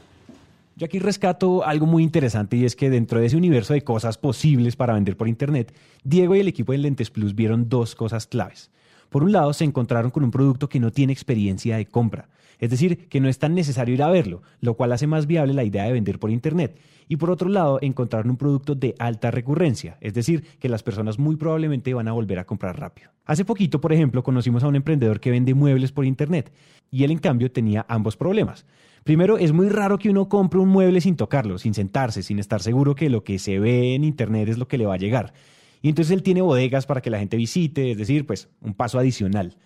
Yo 0.76 0.84
aquí 0.84 0.98
rescato 0.98 1.64
algo 1.64 1.86
muy 1.86 2.02
interesante 2.02 2.56
y 2.56 2.64
es 2.64 2.76
que 2.76 2.90
dentro 2.90 3.20
de 3.20 3.26
ese 3.26 3.36
universo 3.36 3.72
de 3.72 3.82
cosas 3.82 4.18
posibles 4.18 4.76
para 4.76 4.94
vender 4.94 5.16
por 5.16 5.28
Internet, 5.28 5.74
Diego 6.04 6.34
y 6.34 6.40
el 6.40 6.48
equipo 6.48 6.72
de 6.72 6.78
Lentes 6.78 7.10
Plus 7.10 7.34
vieron 7.34 7.68
dos 7.68 7.94
cosas 7.94 8.26
claves. 8.26 8.70
Por 9.10 9.24
un 9.24 9.32
lado, 9.32 9.52
se 9.52 9.64
encontraron 9.64 10.10
con 10.10 10.24
un 10.24 10.30
producto 10.30 10.68
que 10.68 10.80
no 10.80 10.90
tiene 10.90 11.12
experiencia 11.12 11.76
de 11.76 11.86
compra, 11.86 12.28
es 12.60 12.70
decir, 12.70 13.08
que 13.08 13.20
no 13.20 13.28
es 13.28 13.38
tan 13.38 13.54
necesario 13.54 13.94
ir 13.94 14.02
a 14.02 14.10
verlo, 14.10 14.42
lo 14.60 14.74
cual 14.74 14.92
hace 14.92 15.06
más 15.06 15.26
viable 15.26 15.52
la 15.52 15.64
idea 15.64 15.84
de 15.84 15.92
vender 15.92 16.18
por 16.18 16.30
Internet. 16.30 16.78
Y 17.08 17.16
por 17.16 17.30
otro 17.30 17.48
lado, 17.48 17.78
encontraron 17.82 18.30
un 18.30 18.36
producto 18.36 18.74
de 18.74 18.94
alta 18.98 19.30
recurrencia, 19.30 19.96
es 20.00 20.14
decir, 20.14 20.44
que 20.60 20.68
las 20.68 20.84
personas 20.84 21.18
muy 21.18 21.36
probablemente 21.36 21.92
van 21.92 22.06
a 22.06 22.12
volver 22.12 22.38
a 22.38 22.44
comprar 22.44 22.78
rápido. 22.78 23.10
Hace 23.24 23.44
poquito, 23.44 23.80
por 23.80 23.92
ejemplo, 23.92 24.22
conocimos 24.22 24.62
a 24.62 24.68
un 24.68 24.76
emprendedor 24.76 25.18
que 25.18 25.30
vende 25.30 25.54
muebles 25.54 25.90
por 25.90 26.04
Internet 26.04 26.52
y 26.90 27.02
él 27.02 27.10
en 27.10 27.18
cambio 27.18 27.50
tenía 27.50 27.84
ambos 27.88 28.16
problemas. 28.16 28.64
Primero, 29.02 29.38
es 29.38 29.52
muy 29.52 29.68
raro 29.70 29.98
que 29.98 30.10
uno 30.10 30.28
compre 30.28 30.60
un 30.60 30.68
mueble 30.68 31.00
sin 31.00 31.16
tocarlo, 31.16 31.58
sin 31.58 31.74
sentarse, 31.74 32.22
sin 32.22 32.38
estar 32.38 32.62
seguro 32.62 32.94
que 32.94 33.10
lo 33.10 33.24
que 33.24 33.38
se 33.38 33.58
ve 33.58 33.94
en 33.94 34.04
Internet 34.04 34.48
es 34.48 34.58
lo 34.58 34.68
que 34.68 34.78
le 34.78 34.86
va 34.86 34.94
a 34.94 34.98
llegar. 34.98 35.32
Y 35.82 35.88
entonces 35.88 36.12
él 36.12 36.22
tiene 36.22 36.42
bodegas 36.42 36.86
para 36.86 37.00
que 37.00 37.10
la 37.10 37.18
gente 37.18 37.36
visite, 37.36 37.92
es 37.92 37.98
decir, 37.98 38.26
pues 38.26 38.48
un 38.60 38.74
paso 38.74 38.98
adicional. 38.98 39.56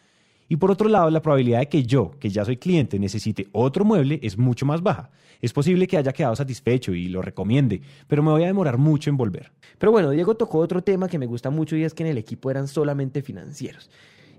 Y 0.49 0.56
por 0.56 0.71
otro 0.71 0.88
lado, 0.88 1.11
la 1.11 1.23
probabilidad 1.23 1.61
de 1.61 1.68
que 1.68 1.85
yo, 1.85 2.12
que 2.21 2.28
ya 2.28 2.44
soy 2.44 2.59
cliente, 2.59 2.99
necesite 2.99 3.49
otro 3.52 3.85
mueble 3.85 4.21
es 4.23 4.37
mucho 4.37 4.66
más 4.66 4.83
baja. 4.83 5.11
Es 5.40 5.52
posible 5.52 5.87
que 5.87 5.97
haya 5.97 6.12
quedado 6.12 6.37
satisfecho 6.37 6.94
y 6.94 7.09
lo 7.09 7.23
recomiende, 7.23 7.80
pero 8.06 8.23
me 8.23 8.30
voy 8.30 8.44
a 8.44 8.47
demorar 8.47 8.78
mucho 8.78 9.11
en 9.11 9.16
volver. 9.16 9.52
Pero 9.78 9.92
bueno, 9.92 10.11
Diego 10.11 10.37
tocó 10.37 10.59
otro 10.59 10.83
tema 10.83 11.09
que 11.09 11.18
me 11.18 11.26
gusta 11.26 11.50
mucho 11.50 11.76
y 11.76 11.85
es 11.85 11.94
que 11.94 12.02
en 12.02 12.11
el 12.11 12.18
equipo 12.18 12.50
eran 12.50 12.68
solamente 12.68 13.23
financieros. 13.23 13.90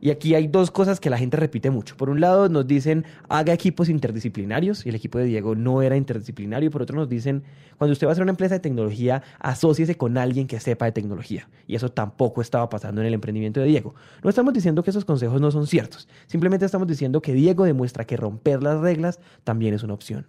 Y 0.02 0.12
aquí 0.12 0.36
hay 0.36 0.48
dos 0.48 0.72
cosas 0.72 1.00
que 1.00 1.10
la 1.10 1.18
gente 1.18 1.38
repite 1.38 1.70
mucho. 1.70 1.98
Por 1.98 2.10
un 2.10 2.20
lado 2.20 2.50
nos 2.50 2.68
dicen 2.68 3.06
haga 3.30 3.54
equipos 3.54 3.90
interdisciplinarios 3.90 4.86
y 4.86 4.90
el 4.90 4.96
equipo 4.96 5.18
de 5.18 5.26
Diego 5.26 5.56
no 5.56 5.82
era 5.82 5.98
interdisciplinario. 5.98 6.72
Por 6.72 6.82
otro 6.82 6.96
nos 6.96 7.10
dicen 7.10 7.44
cuando 7.78 7.94
usted 7.94 8.08
va 8.08 8.12
a 8.12 8.14
hacer 8.14 8.24
una 8.24 8.32
empresa 8.32 8.56
de 8.56 8.60
tecnología 8.60 9.24
asóciese 9.40 9.96
con 9.96 10.18
alguien 10.18 10.48
que 10.48 10.60
sepa 10.60 10.86
de 10.86 10.92
tecnología. 10.92 11.50
Y 11.68 11.76
eso 11.76 11.92
tampoco 11.92 12.42
estaba 12.42 12.70
pasando 12.70 13.02
en 13.02 13.08
el 13.08 13.14
emprendimiento 13.14 13.60
de 13.60 13.68
Diego. 13.68 13.96
No 14.24 14.30
estamos 14.30 14.54
diciendo 14.54 14.84
que 14.84 14.92
esos 14.92 15.06
consejos 15.06 15.42
no 15.42 15.52
son 15.52 15.68
ciertos. 15.68 16.08
Simplemente 16.28 16.66
estamos 16.66 16.88
diciendo 16.88 17.22
que 17.22 17.34
Diego 17.34 17.66
demuestra 17.66 18.06
que 18.06 18.18
romper 18.18 18.64
las 18.64 18.80
reglas 18.80 19.20
también 19.44 19.74
es 19.74 19.84
una 19.84 19.94
opción. 19.94 20.26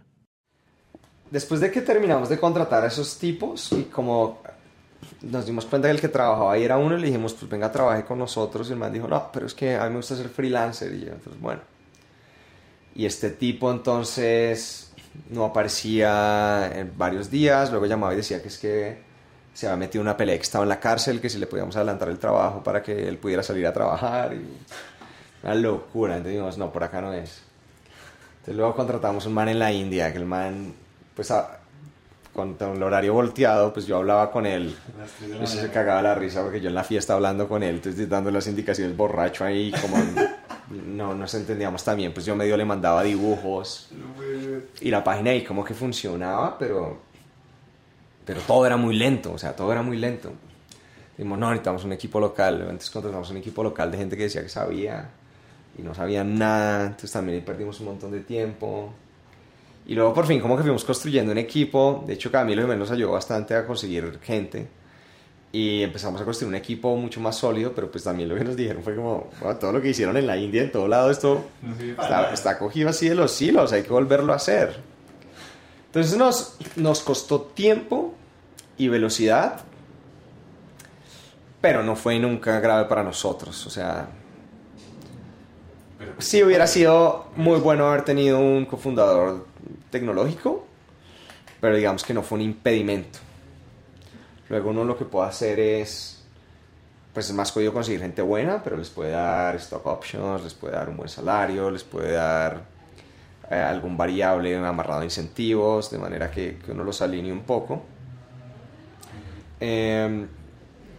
Después 1.31 1.61
de 1.61 1.71
que 1.71 1.81
terminamos 1.81 2.29
de 2.29 2.39
contratar 2.39 2.85
a 2.85 2.87
esos 2.87 3.19
tipos 3.19 3.73
y 3.73 3.85
como 3.85 4.41
nos 5.23 5.47
dimos 5.47 5.67
cuenta 5.67 5.89
que 5.89 5.93
el 5.95 6.01
que 6.01 6.09
trabajaba 6.09 6.53
ahí 6.53 6.65
era 6.65 6.79
uno 6.79 6.97
y 6.97 7.01
le 7.01 7.07
dijimos, 7.07 7.35
pues 7.35 7.51
venga, 7.51 7.71
trabaje 7.71 8.05
con 8.05 8.19
nosotros. 8.19 8.69
Y 8.69 8.73
el 8.73 8.79
man 8.79 8.93
dijo, 8.93 9.09
no, 9.09 9.31
pero 9.33 9.47
es 9.47 9.55
que 9.55 9.77
a 9.77 9.85
mí 9.85 9.91
me 9.91 9.97
gusta 9.97 10.17
ser 10.17 10.29
freelancer. 10.29 10.93
Y 10.95 11.07
yo, 11.07 11.13
entonces, 11.13 11.41
bueno. 11.41 11.61
Y 12.95 13.07
este 13.07 13.31
tipo 13.31 13.71
entonces 13.71 14.93
no 15.31 15.45
aparecía 15.45 16.71
en 16.75 16.97
varios 16.97 17.31
días, 17.31 17.71
luego 17.71 17.87
llamaba 17.87 18.13
y 18.15 18.17
decía 18.17 18.41
que 18.41 18.49
es 18.49 18.59
que 18.59 18.99
se 19.53 19.67
había 19.67 19.77
metido 19.77 20.03
una 20.03 20.17
pelea 20.17 20.37
que 20.37 20.43
estaba 20.43 20.65
en 20.65 20.69
la 20.69 20.81
cárcel, 20.81 21.21
que 21.21 21.31
si 21.31 21.39
le 21.39 21.47
podíamos 21.47 21.77
adelantar 21.77 22.09
el 22.09 22.19
trabajo 22.19 22.63
para 22.63 22.83
que 22.83 23.09
él 23.09 23.19
pudiera 23.19 23.43
salir 23.43 23.67
a 23.67 23.73
trabajar. 23.73 24.35
Y... 24.35 24.47
Una 25.43 25.55
locura. 25.55 26.17
Entonces 26.17 26.35
dijimos, 26.35 26.59
no, 26.59 26.73
por 26.73 26.85
acá 26.85 27.01
no 27.01 27.13
es. 27.13 27.43
Entonces 28.39 28.57
luego 28.57 28.75
contratamos 28.75 29.27
un 29.27 29.35
man 29.35 29.49
en 29.49 29.59
la 29.59 29.73
India, 29.73 30.13
que 30.13 30.19
el 30.19 30.27
man, 30.27 30.75
pues 31.15 31.33
con 32.37 32.57
el 32.61 32.83
horario 32.83 33.15
volteado, 33.15 33.73
pues 33.73 33.87
yo 33.87 33.97
hablaba 33.97 34.31
con 34.31 34.45
él. 34.45 34.77
Y 35.43 35.47
se 35.47 35.71
cagaba 35.71 36.03
la 36.03 36.15
risa 36.15 36.43
porque 36.43 36.61
yo 36.61 36.69
en 36.69 36.75
la 36.75 36.85
fiesta 36.85 37.15
hablando 37.15 37.49
con 37.49 37.63
él, 37.63 37.77
entonces 37.77 38.09
dando 38.09 38.31
las 38.31 38.47
indicaciones 38.47 38.95
borracho 38.95 39.45
ahí, 39.45 39.73
como 39.81 39.97
no 40.87 41.15
nos 41.15 41.35
entendíamos 41.35 41.83
también, 41.83 42.13
pues 42.13 42.27
yo 42.27 42.37
medio 42.37 42.57
le 42.57 42.67
mandaba 42.67 43.03
dibujos. 43.03 43.89
Y 44.81 44.91
la 44.91 45.03
página 45.03 45.31
ahí 45.31 45.43
como 45.43 45.65
que 45.65 45.73
funcionaba, 45.73 46.59
pero, 46.59 46.99
pero 48.27 48.41
todo 48.43 48.67
era 48.67 48.77
muy 48.77 48.95
lento, 48.97 49.33
o 49.33 49.39
sea, 49.39 49.57
todo 49.57 49.73
era 49.73 49.83
muy 49.83 49.97
lento. 49.97 50.31
Dijimos, 51.17 51.39
no, 51.39 51.49
necesitamos 51.49 51.85
un 51.85 51.93
equipo 51.93 52.21
local. 52.21 52.61
Entonces 52.61 52.91
contratamos 52.91 53.31
un 53.31 53.39
equipo 53.39 53.63
local 53.63 53.91
de 53.91 53.97
gente 53.97 54.17
que 54.17 54.25
decía 54.25 54.43
que 54.43 54.51
sabía 54.51 55.09
y 55.79 55.83
no 55.83 55.95
sabían 55.95 56.39
nada, 56.39 56.83
entonces 56.83 57.13
también 57.13 57.43
perdimos 57.43 57.81
un 57.81 57.87
montón 57.87 58.13
de 58.13 58.21
tiempo. 58.21 58.93
Y 59.87 59.95
luego 59.95 60.13
por 60.13 60.27
fin 60.27 60.41
como 60.41 60.57
que 60.57 60.63
fuimos 60.63 60.85
construyendo 60.85 61.31
un 61.31 61.39
equipo, 61.39 62.03
de 62.07 62.15
hecho 62.15 62.31
Camilo 62.31 62.73
y 62.73 62.77
nos 62.77 62.91
ayudó 62.91 63.13
bastante 63.13 63.55
a 63.55 63.65
conseguir 63.65 64.19
gente. 64.21 64.67
Y 65.53 65.83
empezamos 65.83 66.21
a 66.21 66.25
construir 66.25 66.49
un 66.49 66.57
equipo 66.57 66.97
mucho 66.97 67.21
más 67.21 67.37
sólido, 67.37 67.73
pero 67.73 67.91
pues 67.91 68.03
también 68.03 68.29
lo 68.29 68.35
que 68.35 68.43
nos 68.43 68.57
dijeron 68.57 68.83
fue 68.83 68.97
como, 68.97 69.31
todo 69.61 69.73
lo 69.73 69.81
que 69.81 69.91
hicieron 69.91 70.17
en 70.17 70.27
la 70.27 70.37
India, 70.37 70.63
en 70.63 70.73
todo 70.73 70.89
lado, 70.89 71.11
esto 71.11 71.47
está, 71.99 72.33
está, 72.33 72.59
cogido 72.59 72.91
así 72.91 73.09
de 73.09 73.15
los 73.15 73.41
hilos, 73.41 73.73
hay 73.73 73.85
que 73.85 73.91
volverlo 73.91 74.33
a 74.33 74.37
hacer. 74.37 74.77
Entonces 75.87 76.19
nos, 76.19 76.57
nos 76.75 77.01
costó 77.01 77.43
tiempo 77.43 78.13
y 78.77 78.89
velocidad, 78.89 79.61
pero 81.61 81.85
no 81.85 81.95
fue 81.95 82.19
nunca 82.19 82.59
grave 82.59 82.87
para 82.87 83.05
nosotros, 83.05 83.67
o 83.67 83.71
sea, 83.71 84.09
sí 86.19 86.43
hubiera 86.43 86.67
sido 86.67 87.27
muy 87.37 87.61
bueno 87.61 87.87
haber 87.87 88.05
tenido 88.05 88.41
un 88.41 88.67
cofundador 88.67 89.47
tecnológico, 89.91 90.67
pero 91.61 91.77
digamos 91.77 92.05
que 92.05 92.15
no 92.15 92.23
fue 92.23 92.39
un 92.39 92.43
impedimento. 92.45 93.19
Luego 94.49 94.71
uno 94.71 94.85
lo 94.85 94.97
que 94.97 95.05
puede 95.05 95.29
hacer 95.29 95.59
es, 95.59 96.23
pues 97.13 97.29
es 97.29 97.35
más 97.35 97.51
jodido 97.51 97.73
conseguir 97.73 98.01
gente 98.01 98.23
buena, 98.23 98.63
pero 98.63 98.77
les 98.77 98.91
puede 98.91 99.11
dar 99.11 99.57
stock 99.57 99.85
options, 99.87 100.43
les 100.45 100.55
puede 100.55 100.75
dar 100.75 100.89
un 100.89 100.97
buen 100.97 101.09
salario, 101.09 101.71
les 101.71 101.83
puede 101.83 102.13
dar 102.13 102.63
eh, 103.51 103.55
algún 103.55 103.97
variable 103.97 104.57
amarrado 104.57 105.01
a 105.01 105.05
incentivos, 105.05 105.91
de 105.91 105.99
manera 105.99 106.31
que, 106.31 106.59
que 106.59 106.73
uno 106.73 106.85
los 106.85 107.03
alinee 107.03 107.33
un 107.33 107.43
poco. 107.43 107.83
Eh, 109.61 110.27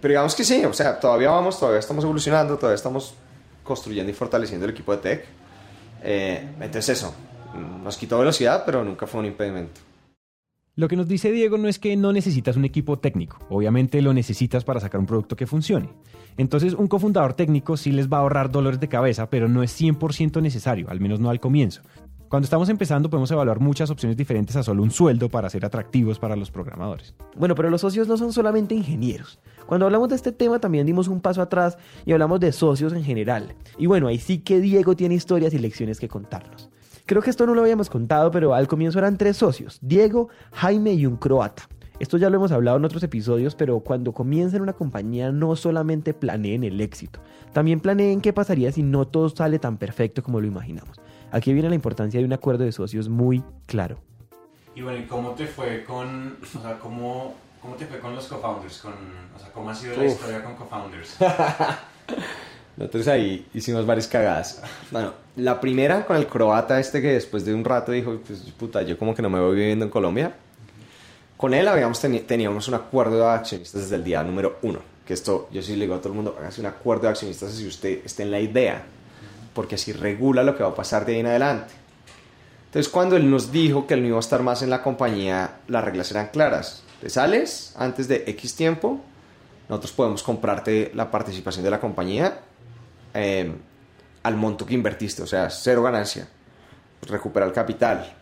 pero 0.01 0.12
digamos 0.12 0.36
que 0.36 0.44
sí, 0.44 0.63
o 0.63 0.74
sea, 0.74 1.00
todavía 1.00 1.29
vamos, 1.32 1.60
todavía 1.60 1.79
estamos 1.79 2.03
evolucionando, 2.03 2.58
todavía 2.58 2.75
estamos 2.75 3.15
construyendo 3.63 4.12
y 4.12 4.15
fortaleciendo 4.15 4.65
el 4.65 4.72
equipo 4.72 4.91
de 4.96 4.98
tech. 5.00 5.25
Eh, 6.03 6.48
entonces 6.60 6.98
eso, 6.98 7.13
nos 7.88 7.98
quitó 7.98 8.20
velocidad, 8.20 8.63
pero 8.65 8.84
nunca 8.84 9.08
fue 9.08 9.22
un 9.22 9.27
impedimento. 9.27 9.79
Lo 10.75 10.89
que 10.89 10.98
nos 10.98 11.08
dice 11.08 11.32
Diego 11.32 11.58
no 11.58 11.70
es 11.70 11.79
que 11.79 11.96
no 11.96 12.12
necesitas 12.12 12.58
un 12.58 12.65
equipo 12.65 13.00
técnico, 13.00 13.39
obviamente 13.50 14.01
lo 14.01 14.13
necesitas 14.13 14.65
para 14.65 14.82
sacar 14.82 15.00
un 15.00 15.08
producto 15.08 15.38
que 15.38 15.48
funcione. 15.48 15.89
Entonces 16.36 16.74
un 16.74 16.88
cofundador 16.88 17.34
técnico 17.34 17.77
sí 17.77 17.94
les 17.94 18.10
va 18.10 18.17
a 18.17 18.20
ahorrar 18.20 18.51
dolores 18.51 18.82
de 18.82 18.89
cabeza, 18.89 19.29
pero 19.29 19.48
no 19.48 19.63
es 19.63 19.79
100% 19.79 20.41
necesario, 20.41 20.89
al 20.89 21.00
menos 21.00 21.22
no 21.22 21.29
al 21.29 21.39
comienzo. 21.39 21.82
Cuando 22.27 22.44
estamos 22.44 22.67
empezando 22.67 23.10
podemos 23.10 23.32
evaluar 23.32 23.62
muchas 23.62 23.89
opciones 23.89 24.17
diferentes 24.17 24.58
a 24.58 24.63
solo 24.63 24.84
un 24.84 24.91
sueldo 24.91 25.29
para 25.29 25.50
ser 25.50 25.65
atractivos 25.65 26.20
para 26.20 26.36
los 26.36 26.51
programadores. 26.51 27.15
Bueno, 27.38 27.56
pero 27.56 27.70
los 27.70 27.82
socios 27.82 28.10
no 28.10 28.17
son 28.17 28.34
solamente 28.34 28.75
ingenieros. 28.75 29.39
Cuando 29.65 29.86
hablamos 29.86 30.10
de 30.10 30.15
este 30.15 30.34
tema 30.34 30.60
también 30.60 30.86
dimos 30.86 31.08
un 31.08 31.22
paso 31.22 31.41
atrás 31.41 31.77
y 32.06 32.12
hablamos 32.12 32.41
de 32.41 32.51
socios 32.51 32.91
en 32.91 33.06
general. 33.06 33.56
Y 33.79 33.86
bueno, 33.86 34.08
ahí 34.08 34.20
sí 34.20 34.39
que 34.39 34.60
Diego 34.60 34.98
tiene 34.98 35.15
historias 35.15 35.53
y 35.53 35.60
lecciones 35.60 36.01
que 36.01 36.10
contarnos. 36.10 36.70
Creo 37.07 37.21
que 37.21 37.29
esto 37.29 37.45
no 37.45 37.55
lo 37.55 37.61
habíamos 37.61 37.89
contado, 37.89 38.31
pero 38.31 38.53
al 38.53 38.67
comienzo 38.67 38.99
eran 38.99 39.17
tres 39.17 39.37
socios, 39.37 39.79
Diego, 39.81 40.27
Jaime 40.51 40.91
y 40.91 41.05
un 41.05 41.15
croata. 41.15 41.69
Esto 41.99 42.17
ya 42.17 42.29
lo 42.29 42.35
hemos 42.35 42.51
hablado 42.51 42.75
en 42.75 42.83
otros 42.83 43.01
episodios, 43.01 43.55
pero 43.55 43.79
cuando 43.79 44.11
comienzan 44.11 44.61
una 44.61 44.73
compañía 44.73 45.31
no 45.31 45.55
solamente 45.55 46.13
planeen 46.13 46.65
el 46.65 46.81
éxito, 46.81 47.21
también 47.53 47.79
planeen 47.79 48.19
qué 48.19 48.33
pasaría 48.33 48.73
si 48.73 48.83
no 48.83 49.07
todo 49.07 49.29
sale 49.29 49.57
tan 49.57 49.77
perfecto 49.77 50.21
como 50.21 50.41
lo 50.41 50.47
imaginamos. 50.47 50.99
Aquí 51.31 51.53
viene 51.53 51.69
la 51.69 51.75
importancia 51.75 52.19
de 52.19 52.25
un 52.25 52.33
acuerdo 52.33 52.65
de 52.65 52.73
socios 52.73 53.07
muy 53.07 53.41
claro. 53.67 53.99
Y 54.75 54.81
bueno, 54.81 54.99
¿y 54.99 55.03
cómo 55.03 55.31
te 55.31 55.47
fue 55.47 55.85
con, 55.85 56.35
o 56.43 56.61
sea, 56.61 56.77
cómo, 56.77 57.35
cómo 57.61 57.75
te 57.75 57.85
fue 57.85 57.99
con 57.99 58.15
los 58.15 58.27
co-founders? 58.27 58.79
Con, 58.79 58.91
o 59.33 59.39
sea, 59.39 59.49
¿cómo 59.53 59.69
ha 59.69 59.75
sido 59.75 59.95
la 59.95 60.07
historia 60.07 60.43
con 60.43 60.55
co-founders? 60.55 61.15
Nosotros 62.77 63.07
ahí 63.07 63.46
hicimos 63.53 63.86
varias 63.86 64.07
cagadas. 64.07 64.62
Bueno, 64.91 65.13
la 65.36 65.60
primera 65.60 66.05
con 66.05 66.15
el 66.15 66.27
croata 66.27 66.79
este 66.79 67.01
que 67.01 67.13
después 67.13 67.43
de 67.43 67.53
un 67.53 67.65
rato 67.65 67.91
dijo, 67.91 68.19
pues 68.25 68.39
puta, 68.57 68.84
yo 68.84 68.98
como 68.98 69.13
que 69.13 69.22
no 69.22 69.29
me 69.29 69.39
voy 69.39 69.55
viviendo 69.55 69.84
en 69.84 69.91
Colombia. 69.91 70.34
Con 71.36 71.53
él 71.53 71.67
habíamos 71.67 72.00
teníamos 72.00 72.67
un 72.67 72.75
acuerdo 72.75 73.17
de 73.17 73.25
accionistas 73.25 73.81
desde 73.81 73.96
el 73.96 74.03
día 74.03 74.24
número 74.24 74.60
uno. 74.62 74.79
Que 75.05 75.13
esto, 75.13 75.50
yo 75.51 75.62
sí 75.62 75.75
le 75.75 75.86
digo 75.86 75.96
a 75.96 76.00
todo 76.00 76.10
el 76.10 76.15
mundo, 76.15 76.36
hágase 76.39 76.62
un 76.62 76.67
acuerdo 76.67 77.03
de 77.03 77.10
accionistas 77.10 77.51
si 77.51 77.67
usted 77.67 78.05
está 78.05 78.24
en 78.24 78.31
la 78.31 78.39
idea 78.39 78.84
porque 79.57 79.74
así 79.74 79.91
regula 79.91 80.43
lo 80.43 80.55
que 80.55 80.62
va 80.62 80.69
a 80.69 80.75
pasar 80.75 81.03
de 81.03 81.15
ahí 81.15 81.19
en 81.22 81.25
adelante. 81.25 81.74
Entonces, 82.65 82.91
cuando 82.91 83.17
él 83.17 83.27
nos 83.27 83.51
dijo 83.51 83.88
que 83.88 83.96
él 83.96 84.03
no 84.03 84.07
iba 84.10 84.17
a 84.17 84.19
estar 84.19 84.43
más 84.43 84.62
en 84.62 84.69
la 84.69 84.84
compañía, 84.84 85.62
las 85.67 85.84
reglas 85.84 86.12
eran 86.12 86.27
claras. 86.27 86.84
Te 87.01 87.10
sales 87.10 87.74
antes 87.75 88.07
de 88.07 88.24
X 88.27 88.55
tiempo, 88.55 89.01
nosotros 89.67 89.93
podemos 89.93 90.22
comprarte 90.22 90.91
la 90.93 91.10
participación 91.10 91.65
de 91.65 91.72
la 91.72 91.79
compañía 91.79 92.39
eh, 93.13 93.51
al 94.23 94.35
monto 94.35 94.65
que 94.65 94.73
invertiste, 94.73 95.23
o 95.23 95.27
sea, 95.27 95.49
cero 95.49 95.83
ganancia, 95.83 96.27
recuperar 97.01 97.49
el 97.49 97.53
capital. 97.53 98.13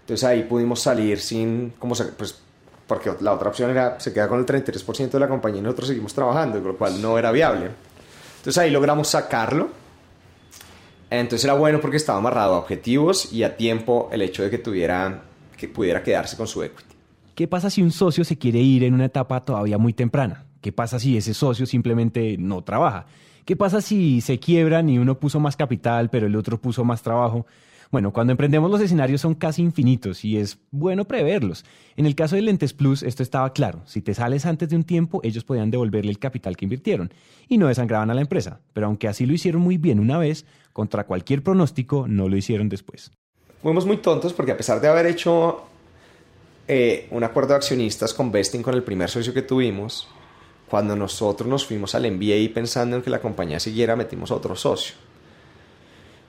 Entonces 0.00 0.24
ahí 0.24 0.42
pudimos 0.44 0.80
salir 0.80 1.20
sin, 1.20 1.70
como 1.78 1.94
pues, 1.94 2.40
porque 2.86 3.12
la 3.20 3.32
otra 3.32 3.50
opción 3.50 3.70
era, 3.70 4.00
se 4.00 4.12
queda 4.12 4.28
con 4.28 4.38
el 4.38 4.46
33% 4.46 5.10
de 5.10 5.20
la 5.20 5.28
compañía 5.28 5.60
y 5.60 5.62
nosotros 5.62 5.88
seguimos 5.88 6.14
trabajando, 6.14 6.58
lo 6.60 6.76
cual 6.76 7.00
no 7.00 7.18
era 7.18 7.30
viable. 7.30 7.70
Entonces 8.38 8.58
ahí 8.58 8.70
logramos 8.70 9.08
sacarlo 9.08 9.70
entonces 11.10 11.44
era 11.44 11.54
bueno 11.54 11.80
porque 11.80 11.96
estaba 11.96 12.18
amarrado 12.18 12.54
a 12.54 12.58
objetivos 12.58 13.32
y 13.32 13.42
a 13.42 13.56
tiempo 13.56 14.08
el 14.12 14.22
hecho 14.22 14.42
de 14.42 14.50
que 14.50 14.58
tuviera 14.58 15.22
que 15.56 15.68
pudiera 15.68 16.02
quedarse 16.02 16.36
con 16.36 16.46
su 16.46 16.62
equity. 16.62 16.94
¿Qué 17.34 17.48
pasa 17.48 17.70
si 17.70 17.82
un 17.82 17.90
socio 17.90 18.24
se 18.24 18.38
quiere 18.38 18.60
ir 18.60 18.84
en 18.84 18.94
una 18.94 19.06
etapa 19.06 19.44
todavía 19.44 19.78
muy 19.78 19.92
temprana? 19.92 20.44
¿Qué 20.60 20.72
pasa 20.72 20.98
si 20.98 21.16
ese 21.16 21.34
socio 21.34 21.66
simplemente 21.66 22.36
no 22.38 22.62
trabaja? 22.62 23.06
¿Qué 23.48 23.56
pasa 23.56 23.80
si 23.80 24.20
se 24.20 24.38
quiebran 24.38 24.90
y 24.90 24.98
uno 24.98 25.18
puso 25.18 25.40
más 25.40 25.56
capital, 25.56 26.10
pero 26.10 26.26
el 26.26 26.36
otro 26.36 26.60
puso 26.60 26.84
más 26.84 27.00
trabajo? 27.00 27.46
Bueno, 27.90 28.12
cuando 28.12 28.32
emprendemos 28.32 28.70
los 28.70 28.78
escenarios 28.78 29.22
son 29.22 29.34
casi 29.34 29.62
infinitos 29.62 30.22
y 30.22 30.36
es 30.36 30.58
bueno 30.70 31.06
preverlos. 31.06 31.64
En 31.96 32.04
el 32.04 32.14
caso 32.14 32.36
de 32.36 32.42
Lentes 32.42 32.74
Plus, 32.74 33.02
esto 33.02 33.22
estaba 33.22 33.54
claro. 33.54 33.80
Si 33.86 34.02
te 34.02 34.12
sales 34.12 34.44
antes 34.44 34.68
de 34.68 34.76
un 34.76 34.84
tiempo, 34.84 35.22
ellos 35.24 35.44
podían 35.44 35.70
devolverle 35.70 36.10
el 36.10 36.18
capital 36.18 36.58
que 36.58 36.66
invirtieron 36.66 37.10
y 37.48 37.56
no 37.56 37.68
desangraban 37.68 38.10
a 38.10 38.14
la 38.14 38.20
empresa. 38.20 38.60
Pero 38.74 38.86
aunque 38.86 39.08
así 39.08 39.24
lo 39.24 39.32
hicieron 39.32 39.62
muy 39.62 39.78
bien 39.78 39.98
una 39.98 40.18
vez, 40.18 40.44
contra 40.74 41.06
cualquier 41.06 41.42
pronóstico 41.42 42.06
no 42.06 42.28
lo 42.28 42.36
hicieron 42.36 42.68
después. 42.68 43.12
Fuimos 43.62 43.86
muy 43.86 43.96
tontos 43.96 44.34
porque 44.34 44.52
a 44.52 44.58
pesar 44.58 44.78
de 44.82 44.88
haber 44.88 45.06
hecho 45.06 45.62
eh, 46.68 47.08
un 47.12 47.24
acuerdo 47.24 47.54
de 47.54 47.56
accionistas 47.56 48.12
con 48.12 48.30
Vesting, 48.30 48.62
con 48.62 48.74
el 48.74 48.82
primer 48.82 49.08
socio 49.08 49.32
que 49.32 49.40
tuvimos, 49.40 50.06
cuando 50.68 50.96
nosotros 50.96 51.48
nos 51.48 51.66
fuimos 51.66 51.94
al 51.94 52.10
MBA 52.10 52.52
pensando 52.54 52.96
en 52.96 53.02
que 53.02 53.10
la 53.10 53.20
compañía 53.20 53.60
siguiera, 53.60 53.96
metimos 53.96 54.30
a 54.30 54.34
otro 54.34 54.54
socio 54.56 54.94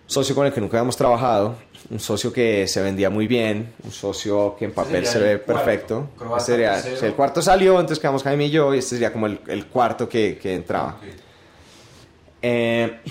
socio 0.09 0.33
con 0.33 0.47
el 0.47 0.51
que 0.51 0.59
nunca 0.59 0.77
habíamos 0.77 0.97
trabajado, 0.97 1.55
un 1.91 1.99
socio 1.99 2.33
que 2.33 2.67
se 2.67 2.81
vendía 2.81 3.11
muy 3.11 3.27
bien, 3.27 3.75
un 3.83 3.91
socio 3.91 4.55
que 4.57 4.65
en 4.65 4.73
papel 4.73 5.05
se 5.05 5.19
ve 5.19 5.37
perfecto. 5.37 6.09
Este 6.35 6.51
sería, 6.51 6.79
el 6.79 7.13
cuarto 7.13 7.43
salió, 7.43 7.73
entonces 7.73 7.99
quedamos 7.99 8.23
Jaime 8.23 8.47
y 8.47 8.49
yo, 8.49 8.73
y 8.73 8.79
este 8.79 8.95
sería 8.95 9.13
como 9.13 9.27
el, 9.27 9.39
el 9.45 9.67
cuarto 9.67 10.09
que, 10.09 10.39
que 10.41 10.55
entraba. 10.55 10.97
Eh, 12.41 13.01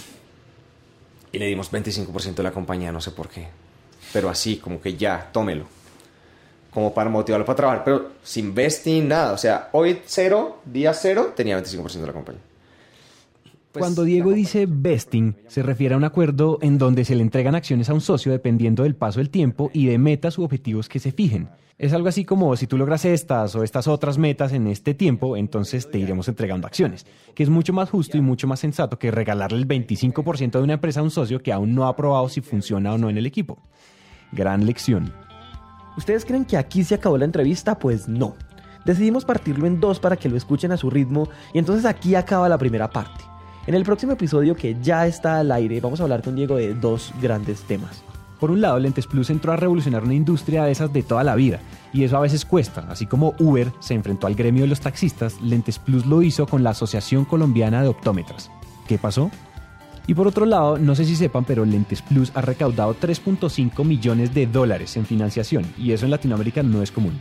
y 1.30 1.38
le 1.38 1.46
dimos 1.46 1.70
25% 1.70 2.34
de 2.34 2.42
la 2.42 2.50
compañía, 2.50 2.90
no 2.90 3.00
sé 3.00 3.12
por 3.12 3.28
qué. 3.28 3.46
Pero 4.12 4.28
así, 4.28 4.56
como 4.56 4.80
que 4.80 4.96
ya, 4.96 5.30
tómelo. 5.32 5.66
Como 6.78 6.94
para 6.94 7.10
motivarlo 7.10 7.44
para 7.44 7.56
trabajar, 7.56 7.82
pero 7.82 8.10
sin 8.22 8.54
vesting, 8.54 9.08
nada. 9.08 9.32
O 9.32 9.36
sea, 9.36 9.68
hoy 9.72 9.98
cero, 10.06 10.60
día 10.64 10.94
cero, 10.94 11.32
tenía 11.34 11.60
25% 11.60 12.00
de 12.02 12.06
la 12.06 12.12
compañía. 12.12 12.40
Pues, 13.72 13.82
Cuando 13.82 14.04
Diego 14.04 14.30
dice 14.30 14.66
vesting, 14.68 15.34
se 15.48 15.64
refiere 15.64 15.96
a 15.96 15.98
un 15.98 16.04
acuerdo 16.04 16.60
en 16.62 16.78
donde 16.78 17.04
se 17.04 17.16
le 17.16 17.22
entregan 17.22 17.56
acciones 17.56 17.90
a 17.90 17.94
un 17.94 18.00
socio 18.00 18.30
dependiendo 18.30 18.84
del 18.84 18.94
paso 18.94 19.18
del 19.18 19.28
tiempo 19.28 19.72
y 19.74 19.86
de 19.86 19.98
metas 19.98 20.38
u 20.38 20.44
objetivos 20.44 20.88
que 20.88 21.00
se 21.00 21.10
fijen. 21.10 21.48
Es 21.78 21.92
algo 21.92 22.06
así 22.06 22.24
como 22.24 22.54
si 22.54 22.68
tú 22.68 22.78
logras 22.78 23.04
estas 23.04 23.56
o 23.56 23.64
estas 23.64 23.88
otras 23.88 24.16
metas 24.16 24.52
en 24.52 24.68
este 24.68 24.94
tiempo, 24.94 25.36
entonces 25.36 25.90
te 25.90 25.98
iremos 25.98 26.28
entregando 26.28 26.68
acciones, 26.68 27.06
que 27.34 27.42
es 27.42 27.48
mucho 27.48 27.72
más 27.72 27.90
justo 27.90 28.16
y 28.16 28.20
mucho 28.20 28.46
más 28.46 28.60
sensato 28.60 29.00
que 29.00 29.10
regalarle 29.10 29.58
el 29.58 29.66
25% 29.66 30.52
de 30.52 30.62
una 30.62 30.74
empresa 30.74 31.00
a 31.00 31.02
un 31.02 31.10
socio 31.10 31.42
que 31.42 31.52
aún 31.52 31.74
no 31.74 31.88
ha 31.88 31.96
probado 31.96 32.28
si 32.28 32.40
funciona 32.40 32.94
o 32.94 32.98
no 32.98 33.10
en 33.10 33.18
el 33.18 33.26
equipo. 33.26 33.58
Gran 34.30 34.64
lección. 34.64 35.12
¿Ustedes 35.96 36.24
creen 36.24 36.44
que 36.44 36.56
aquí 36.56 36.84
se 36.84 36.94
acabó 36.94 37.18
la 37.18 37.24
entrevista? 37.24 37.78
Pues 37.78 38.08
no. 38.08 38.36
Decidimos 38.84 39.24
partirlo 39.24 39.66
en 39.66 39.80
dos 39.80 40.00
para 40.00 40.16
que 40.16 40.28
lo 40.28 40.36
escuchen 40.36 40.72
a 40.72 40.76
su 40.76 40.90
ritmo 40.90 41.28
y 41.52 41.58
entonces 41.58 41.84
aquí 41.84 42.14
acaba 42.14 42.48
la 42.48 42.58
primera 42.58 42.90
parte. 42.90 43.24
En 43.66 43.74
el 43.74 43.84
próximo 43.84 44.12
episodio 44.12 44.54
que 44.54 44.76
ya 44.80 45.06
está 45.06 45.40
al 45.40 45.52
aire 45.52 45.80
vamos 45.80 46.00
a 46.00 46.04
hablar 46.04 46.22
con 46.22 46.36
Diego 46.36 46.56
de 46.56 46.74
dos 46.74 47.12
grandes 47.20 47.62
temas. 47.62 48.02
Por 48.40 48.52
un 48.52 48.60
lado, 48.60 48.78
Lentes 48.78 49.06
Plus 49.06 49.30
entró 49.30 49.52
a 49.52 49.56
revolucionar 49.56 50.04
una 50.04 50.14
industria 50.14 50.64
de 50.64 50.70
esas 50.70 50.92
de 50.92 51.02
toda 51.02 51.24
la 51.24 51.34
vida, 51.34 51.58
y 51.92 52.04
eso 52.04 52.16
a 52.16 52.20
veces 52.20 52.44
cuesta. 52.44 52.86
Así 52.88 53.04
como 53.04 53.34
Uber 53.40 53.72
se 53.80 53.94
enfrentó 53.94 54.28
al 54.28 54.36
gremio 54.36 54.62
de 54.62 54.68
los 54.68 54.80
taxistas, 54.80 55.40
Lentes 55.42 55.80
Plus 55.80 56.06
lo 56.06 56.22
hizo 56.22 56.46
con 56.46 56.62
la 56.62 56.70
Asociación 56.70 57.24
Colombiana 57.24 57.82
de 57.82 57.88
Optómetras. 57.88 58.50
¿Qué 58.86 58.96
pasó? 58.96 59.30
Y 60.08 60.14
por 60.14 60.26
otro 60.26 60.46
lado, 60.46 60.78
no 60.78 60.94
sé 60.94 61.04
si 61.04 61.14
sepan, 61.14 61.44
pero 61.44 61.66
Lentes 61.66 62.00
Plus 62.00 62.32
ha 62.34 62.40
recaudado 62.40 62.96
3.5 62.98 63.84
millones 63.84 64.32
de 64.32 64.46
dólares 64.46 64.96
en 64.96 65.04
financiación, 65.04 65.66
y 65.76 65.92
eso 65.92 66.06
en 66.06 66.10
Latinoamérica 66.10 66.62
no 66.62 66.82
es 66.82 66.90
común. 66.90 67.12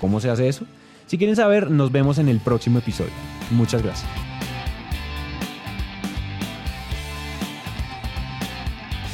¿Cómo 0.00 0.20
se 0.20 0.28
hace 0.28 0.48
eso? 0.48 0.66
Si 1.06 1.18
quieren 1.18 1.36
saber, 1.36 1.70
nos 1.70 1.92
vemos 1.92 2.18
en 2.18 2.28
el 2.28 2.40
próximo 2.40 2.80
episodio. 2.80 3.12
Muchas 3.52 3.82
gracias. 3.82 4.10